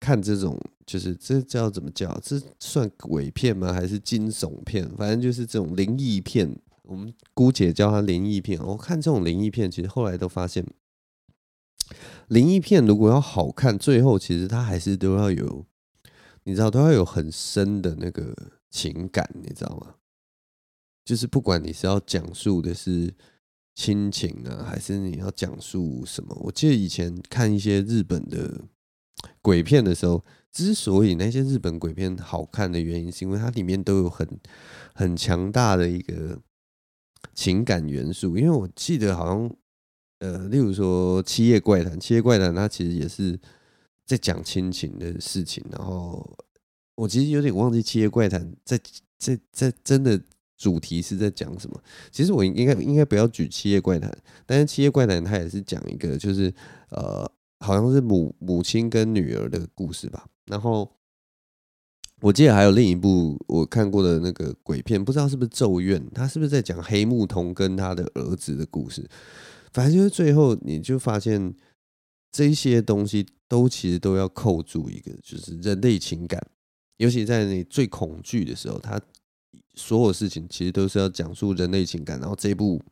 [0.00, 2.18] 看这种就是这叫怎么叫？
[2.24, 3.70] 这算鬼片吗？
[3.70, 4.88] 还是惊悚片？
[4.96, 8.58] 反正就是这种灵异片，我们姑且叫它灵异片。
[8.60, 10.66] 我看这种灵异片，其实后来都发现，
[12.28, 15.66] 灵异片如果要好看，最后其实它还是都要有，
[16.44, 18.34] 你知道，都要有很深的那个
[18.70, 19.96] 情感，你知道吗？
[21.04, 23.12] 就是不管你是要讲述的是
[23.74, 28.62] 亲情啊，还是你要讲述什么，我记得以前看一些日本的。
[29.42, 34.28] 鬼片的时候，之所以那些日本鬼片好看的原因，是因为它里面都有很
[34.94, 36.38] 很强大的一个
[37.34, 38.36] 情感元素。
[38.36, 39.50] 因为我记得好像，
[40.18, 43.38] 呃，例如说《七夜怪谈》，《七夜怪谈》它其实也是
[44.04, 45.64] 在讲亲情的事情。
[45.70, 46.36] 然后
[46.96, 48.78] 我其实有点忘记《七夜怪谈》在
[49.18, 50.20] 在在真的
[50.58, 51.82] 主题是在讲什么。
[52.10, 54.10] 其实我应该应该不要举《七夜怪谈》，
[54.44, 56.52] 但是《七夜怪谈》它也是讲一个，就是
[56.90, 57.30] 呃。
[57.60, 60.26] 好像是母母亲跟女儿的故事吧。
[60.46, 60.90] 然后
[62.20, 69.08] 我记得还有另一部我看过的那个鬼片，不知道是不是《咒怨》，他是不是在讲黑木瞳跟他的儿子的故事？
[69.72, 71.54] 反正就是最后你就发现
[72.32, 76.44] 这些东西都其实都要扣住一个，就是人类情感。
[76.96, 79.00] 尤其在你最恐惧的时候，他
[79.74, 82.82] 所有事情其实都是要讲述人类情感，然后这部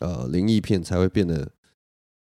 [0.00, 1.52] 呃灵异片才会变得。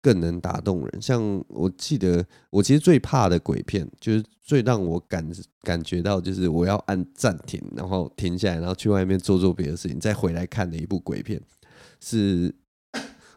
[0.05, 1.01] 更能打动人。
[1.01, 5.27] 像我记得，我其实最怕的鬼片，就是最让我感
[5.63, 11.41] 感觉到，就是我要按暂停，然后停下来，然后去外面做做别的事情，再回来看的一部鬼片，
[11.99, 12.53] 是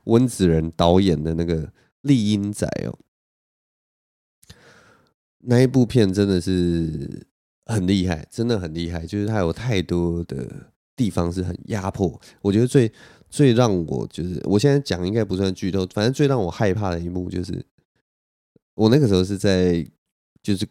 [0.04, 1.66] 温子仁导演的那个
[2.02, 2.98] 《厉阴宅》哦。
[5.38, 7.26] 那一部片真的是
[7.64, 12.20] 很厉害，真的很厉害，就是它有太多的地方是很压迫。
[12.42, 12.92] 我觉得最。
[13.30, 17.64] 最让我就是，我现在讲应该不算剧透，反正最让我害怕的一幕就是，
[18.74, 19.86] 我那个时候是在
[20.42, 20.66] 就是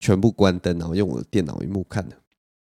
[0.00, 2.16] 全部关灯，然后用我的电脑萤幕看的。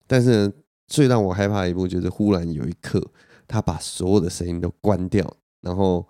[0.07, 0.53] 但是呢，
[0.87, 3.05] 最让我害怕的一幕就是，忽然有一刻，
[3.45, 6.07] 他把所有的声音都关掉，然后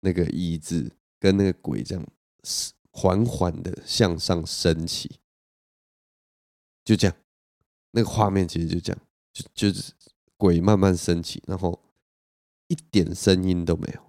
[0.00, 2.06] 那个椅子跟那个鬼这样
[2.90, 5.18] 缓缓的向上升起，
[6.84, 7.14] 就这样，
[7.90, 9.02] 那个画面其实就这样，
[9.32, 9.92] 就就是
[10.38, 11.78] 鬼慢慢升起，然后。
[12.72, 14.00] 一点声音都没有，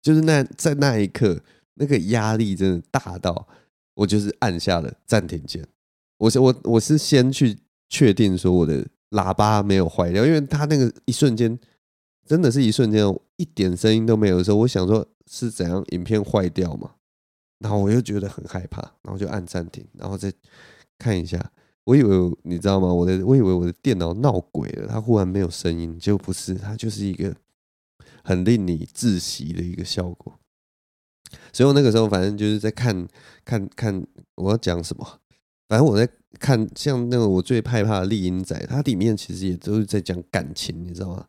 [0.00, 1.42] 就是那在那一刻，
[1.74, 3.46] 那个压力真的大到
[3.92, 5.62] 我就是按下了暂停键。
[6.16, 7.58] 我是我我是先去
[7.90, 11.58] 确定说我的喇叭没有坏掉，因为他那个一瞬间
[12.24, 13.04] 真的是一瞬间，
[13.36, 16.94] 一点声音都没有的时候，我想说是怎样影片坏掉嘛？
[17.58, 20.32] 然后我又觉得很害怕，然后就按暂停，然后再
[20.96, 21.52] 看一下。
[21.86, 22.92] 我以为你知道吗？
[22.92, 27.32] 我的我以为我的电脑闹鬼了，它忽然没有声音，结果不是，它就是一个
[28.24, 30.36] 很令你窒息的一个效果。
[31.52, 33.06] 所以我那个时候反正就是在看
[33.44, 35.06] 看看我要讲什么，
[35.68, 41.24] 反正我在看像那个我最害怕的《厉阴宅》，它里面其实也都是在讲感情，你知道吗？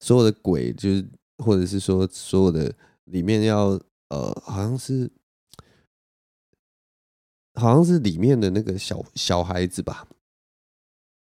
[0.00, 1.06] 所有的鬼就是
[1.38, 2.74] 或者是说所有的
[3.04, 5.08] 里面要呃，好像是。
[7.54, 10.06] 好像是里面的那个小小孩子吧，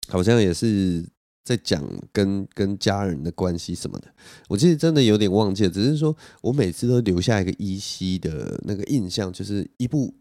[0.07, 1.05] 好像也是
[1.43, 4.13] 在讲跟跟家人的关系什么的。
[4.47, 10.13] 我其实真的有点忘记了，只是说我每次都留下一个依稀的那个印象，就是一部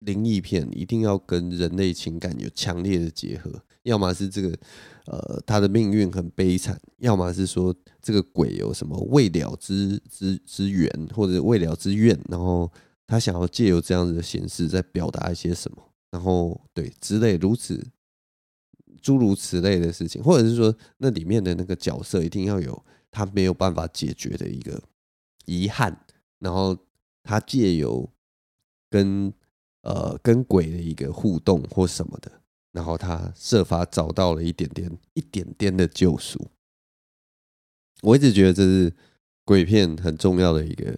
[0.00, 3.50] 灵异片一定要跟人类情感有强烈的结合，
[3.82, 4.56] 要么是这个
[5.06, 12.70] 呃他的命运很悲惨，要么是说这个鬼有什么未了之之之缘或者未了之愿，然后
[13.06, 17.86] 他想要借由这样子的形式在表达一些什么，然后对之类如此
[19.00, 24.82] 诸如此类的事情，或者是说那里面的那个角色一定要有他没有办法解决的一个
[25.44, 26.04] 遗憾，
[26.38, 26.76] 然后
[27.22, 28.10] 他借由
[28.90, 29.32] 跟
[29.82, 32.32] 呃跟鬼的一个互动或什么的。
[32.72, 36.50] 然后他设法找到了一点点、一点点的救赎。
[38.02, 38.92] 我一直觉得这是
[39.46, 40.94] 鬼片很重要的一个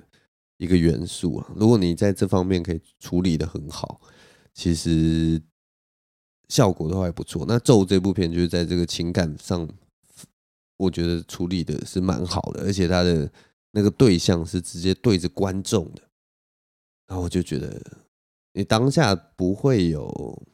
[0.59, 1.51] 一个元素啊。
[1.57, 4.01] 如果你在这方面可以处理得很好，
[4.53, 5.41] 其实
[6.49, 7.45] 效果都还不错。
[7.49, 9.69] 那咒这部片就是在这个情感上，
[10.77, 13.33] 我觉得处理的是蛮好的，而且他的
[13.73, 16.03] 那个对象是直接对着观众的。
[17.07, 17.81] 然后我就觉得，
[18.53, 20.47] 你当下不会有。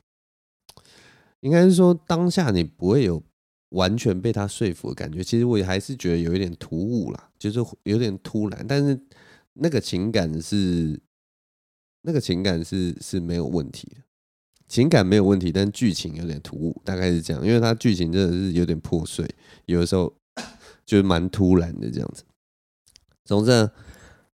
[1.41, 3.23] 应该是说，当下你不会有
[3.69, 5.23] 完全被他说服的感觉。
[5.23, 8.65] 其实我也还是觉得有一点突兀啦，就是有点突然。
[8.67, 8.99] 但是
[9.55, 11.01] 那个情感是，
[12.03, 14.03] 那个情感是是没有问题的，
[14.69, 17.45] 情感没有问题，但剧情有点突兀，大概是这样。
[17.47, 19.29] 因为它剧情真的是有点破碎，
[19.67, 20.13] 有的时候
[20.85, 22.25] 就是蛮突然的这样子。
[23.25, 23.71] 总之，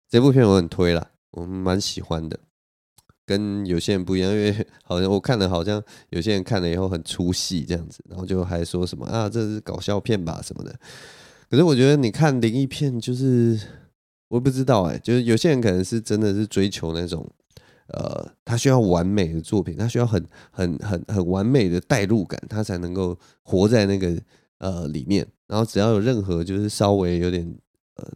[0.08, 2.38] 这部片我很推啦，我蛮喜欢的。
[3.26, 10.76] 跟有些人不一样，因为 好像我看了，好像有些人看了以后很出戏这样子，然后就还说什么啊，这是搞笑片吧什么的。
[11.48, 13.60] 可是我觉得你看灵异片，就是
[14.30, 17.28] 我不知道哎、就是有些人可能是真的是追求那种，
[17.88, 24.16] 呃，他需要完美的作品，他需要很很很很完美的代入感，他才能够活在那个
[24.58, 25.26] 呃里面。
[25.46, 27.54] 然后只要有任何就是稍微有点
[27.96, 28.08] 呃。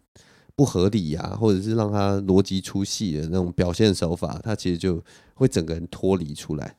[0.56, 5.02] 不合理呀、或者是让他逻辑出戏的那种表现手法，他其实就
[5.34, 6.76] 会整个人脱离出来，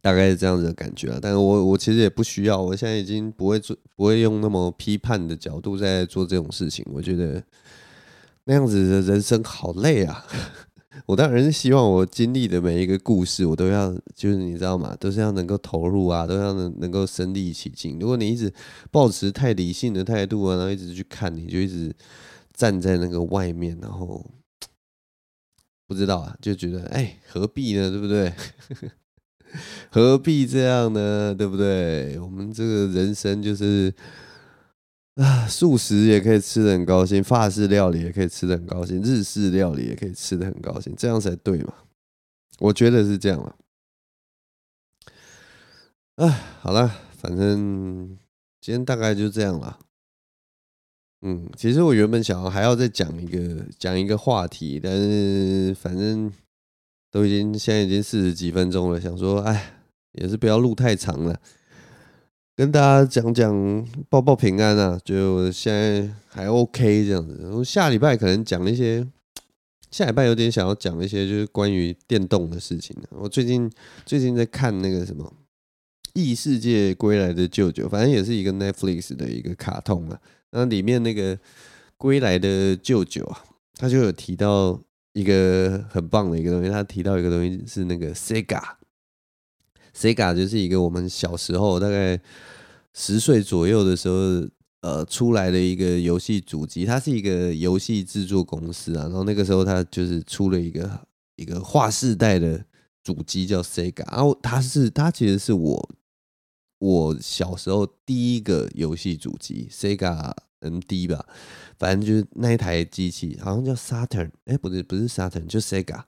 [0.00, 1.18] 大概是这样子的感觉啊。
[1.20, 6.84] 但是我我其实也不需要，我现在已经不会做，不会用那么批判的角度在做这种事情。
[6.92, 7.42] 我觉得
[8.44, 10.24] 那样子的人生好累啊。
[11.06, 14.94] 我当然是希望我经历的每一个故事，我都要就是你知道吗？
[14.98, 17.98] 都是要能够投入啊，都要能能够身临其境。
[17.98, 18.52] 如果你一直
[18.90, 21.94] 抱持太理性的态度啊，然后一直去看，你就一直
[22.52, 24.24] 站在那个外面，然后
[25.86, 27.88] 不知道啊，就觉得哎，何必呢？
[27.88, 28.32] 对不对？
[29.90, 31.34] 何必这样呢？
[31.34, 32.18] 对不对？
[32.18, 33.92] 我们这个人生就是。
[35.16, 41.74] 啊，素食也可以吃得很高兴，法式料理也可以吃得很高兴，日式料理也可以吃得很高兴，这样才对嘛？
[42.60, 43.54] 我觉得是这样啊。
[46.14, 46.28] 啊，
[46.62, 48.16] 好了，反正
[48.62, 49.80] 今天大概就这样了。
[51.20, 56.32] 嗯，其实我原本想要还要再讲一个讲一个话题，但是反正
[57.10, 59.74] 都已经现在已经四十几分钟了，想说，哎，
[60.12, 61.40] 也是不要录太长了。
[62.56, 67.50] 跟大家讲讲报报平安啊，就现在还 OK 这样子。
[67.52, 69.06] 我下礼拜可能讲一些，
[69.90, 72.94] 下礼拜有点想要讲一些就是关于电动的事情。
[73.10, 73.70] 我最近
[74.04, 75.24] 最近在看那个什么
[76.12, 80.20] 《异世界归来的舅舅》，反正也是一个 Netflix 的一个卡通啊。
[80.50, 81.38] 那里面那个
[81.96, 83.42] 归来的舅舅啊，
[83.76, 84.78] 他就有提到
[85.12, 88.62] 一个很棒的一个东西，他提到一个东西是那个 Sega。
[89.94, 92.20] Sega 就是一个我们小时候大概
[92.94, 94.48] 十岁左右的时候，
[94.82, 99.02] 呃，出来的一个游戏主机，它是一个游戏制作公司啊。
[99.02, 101.06] 然后那个时候，它就是出了一个
[101.36, 102.64] 一个划世代的
[103.02, 105.90] 主机叫 Sega，然后它是它其实是我
[106.78, 111.24] 我小时候第一个游戏主机 Sega MD 吧，
[111.78, 116.02] 反正就是那一台机器，好像叫 Saturn，哎，不是不是 Saturn，就 Sega。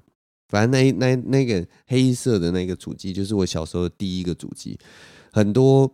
[0.49, 4.79] 反正那那那个黑色的那个主机，就是我小时候第一个主机。
[5.33, 5.91] 很多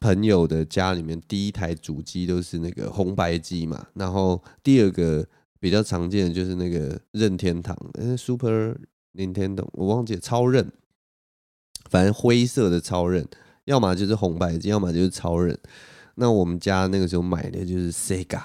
[0.00, 3.86] 朋友的家里面第一台主机都是那个红白机嘛。
[3.92, 5.28] 然后第二个
[5.60, 8.74] 比较常见的就是那个任天堂，嗯，Super
[9.12, 10.72] Nintendo，我忘记了超任。
[11.90, 13.28] 反正灰色的超任，
[13.66, 15.58] 要么就是红白机，要么就是超任。
[16.18, 18.42] 那我们家那个时候买的就是 Sega，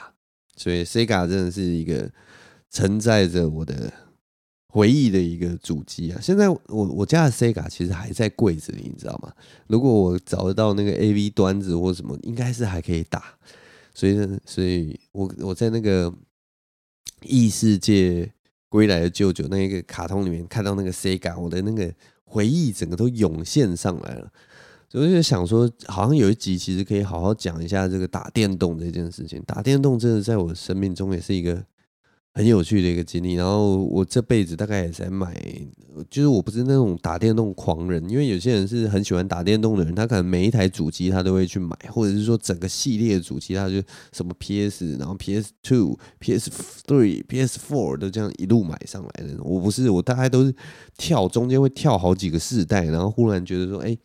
[0.56, 2.10] 所以 Sega 真的是一个
[2.70, 3.92] 承载着我的。
[4.76, 9.32] 回忆的一个主机啊，现在我我家的 Sega 其实还在柜子里，你知道吗？
[9.68, 13.36] 如果我找得到那个 AV 端子或什么，应该是还可以打。
[13.94, 16.12] 所以呢，所以我我在那个
[17.22, 18.28] 异世界
[18.68, 21.94] 归来的舅舅那一个卡通里面看到那个 Sega，我的那个
[22.24, 24.34] 回忆整个都涌现上来了。
[24.94, 29.42] 所以就想说，好像有一集其实可以好好讲一下这个打电动这件事情。
[29.46, 31.64] 打电动真的在我生命中也是一个。
[32.36, 35.40] 很有趣的一个经历，然后我这辈子大概也在买，
[36.10, 43.76] 就是我不是那种打电动狂人，因为有些人是很喜欢打电动的人，他可能每一台主机他都会去买，或者是说整个系列的主机，他就
[44.12, 46.50] 什么 PS，然后 PS Two、PS
[46.88, 49.38] Three、PS Four 都这样一路买上来的。
[49.44, 50.56] 我不是，我大概都是
[50.98, 53.96] 跳中间会跳好几个世代，然后忽然觉得说，哎，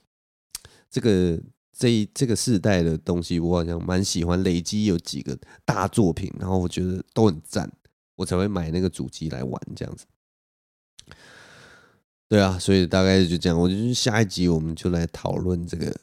[0.91, 1.41] 这个
[1.77, 7.71] 这这个世代的东西我好像蛮喜欢，累积有几个大作品，然后我觉得都很赞。
[8.17, 10.05] 我才会买那个主机来玩这样子，
[12.29, 13.57] 对啊，所以大概就这样。
[13.57, 16.01] 我就下一集我们就来讨论这个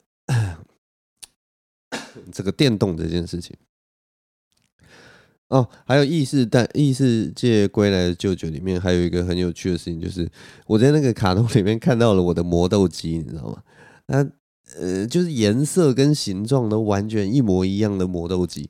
[2.31, 3.53] 这个电动这件事情。
[5.49, 10.31] 哦，还有异世代异世界归来的舅舅里面还有一个很有趣的事情，就是
[10.67, 13.61] 我在那个卡通里面看到了我的魔豆机，你知道吗？
[14.05, 14.23] 那
[14.79, 18.69] 呃，就是颜色跟形状都完全一模一样的磨豆机。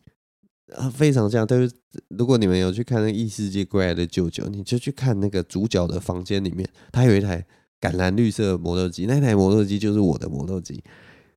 [0.75, 1.45] 啊，非常像。
[1.45, 1.73] 但是
[2.09, 7.45] 如果你们有去看那异世界归来的舅舅，你就去看那个主角的房间里面，他有一台
[7.79, 10.83] 橄榄绿色的磨豆机，那台磨豆机就是我的磨豆机，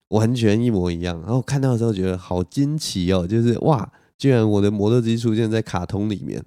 [0.08, 1.20] 完全一模一样。
[1.20, 6.42] 然后看到的时候觉得好惊奇哦，就是哇，居然我的磨豆机出现在卡通里面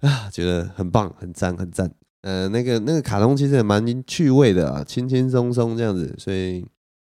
[0.00, 1.90] 啊，觉得很棒，很赞，很赞。
[2.20, 6.64] 呃，那个那个卡通其实也蛮趣味的啊，轻轻松松这样子，所以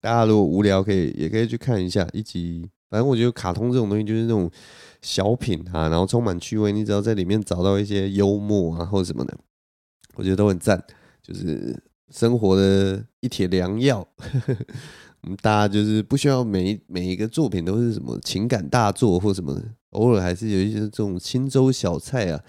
[0.02, 2.68] 大家如果无聊可以也可以去看一下一集。
[2.90, 4.50] 反正我觉得卡通这种东西就是那种
[5.00, 9.34] 小品啊，然后充满趣味，你只要在里面找到一些幽默啊或者什么的，
[10.14, 10.78] 我觉得都很赞，
[11.22, 14.06] 就是生活的一帖良药。
[15.22, 22.42] 我们大家就是不需要每每一个作品都是什么情感大作或什么的，偶尔还是有一些这种清粥小菜啊，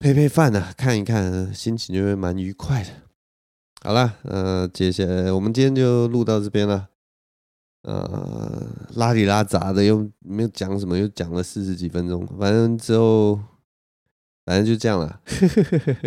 [0.00, 2.90] 配配饭啊，看一看，心情就会蛮愉快的。
[3.84, 6.88] 好了，呃，接下来我们今天就录到这边了。
[7.82, 8.64] 呃，
[8.94, 12.24] 拉里拉杂的，又没有讲什么，又讲了四十几分钟。
[12.38, 13.34] 反正之后，
[14.46, 15.20] 反正就这样了。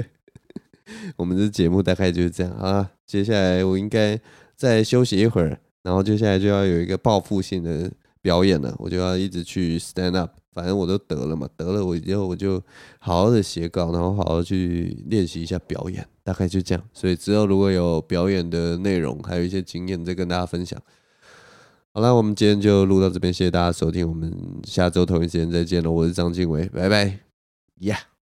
[1.18, 2.90] 我们这节目大概就是这样啊。
[3.06, 4.18] 接下来我应该
[4.56, 7.92] 再休息一会儿，然后接下来就要有一个报复性的
[8.26, 8.74] 表演了。
[8.80, 12.60] 我就要一直去 stand up，反正我都得了嘛，得了我以后我就
[12.98, 16.84] 好好的写稿，然后好好去练习一下表演，大概就这样。
[16.92, 20.82] 所以之后如果有表演的内容，还有一些经验，再跟大家分享。
[21.94, 27.20] 好了，我们今天就录到这边，谢谢大家收听，我们下周同一时间再见了，我是张敬伟，拜拜
[27.80, 28.15] ，yeah。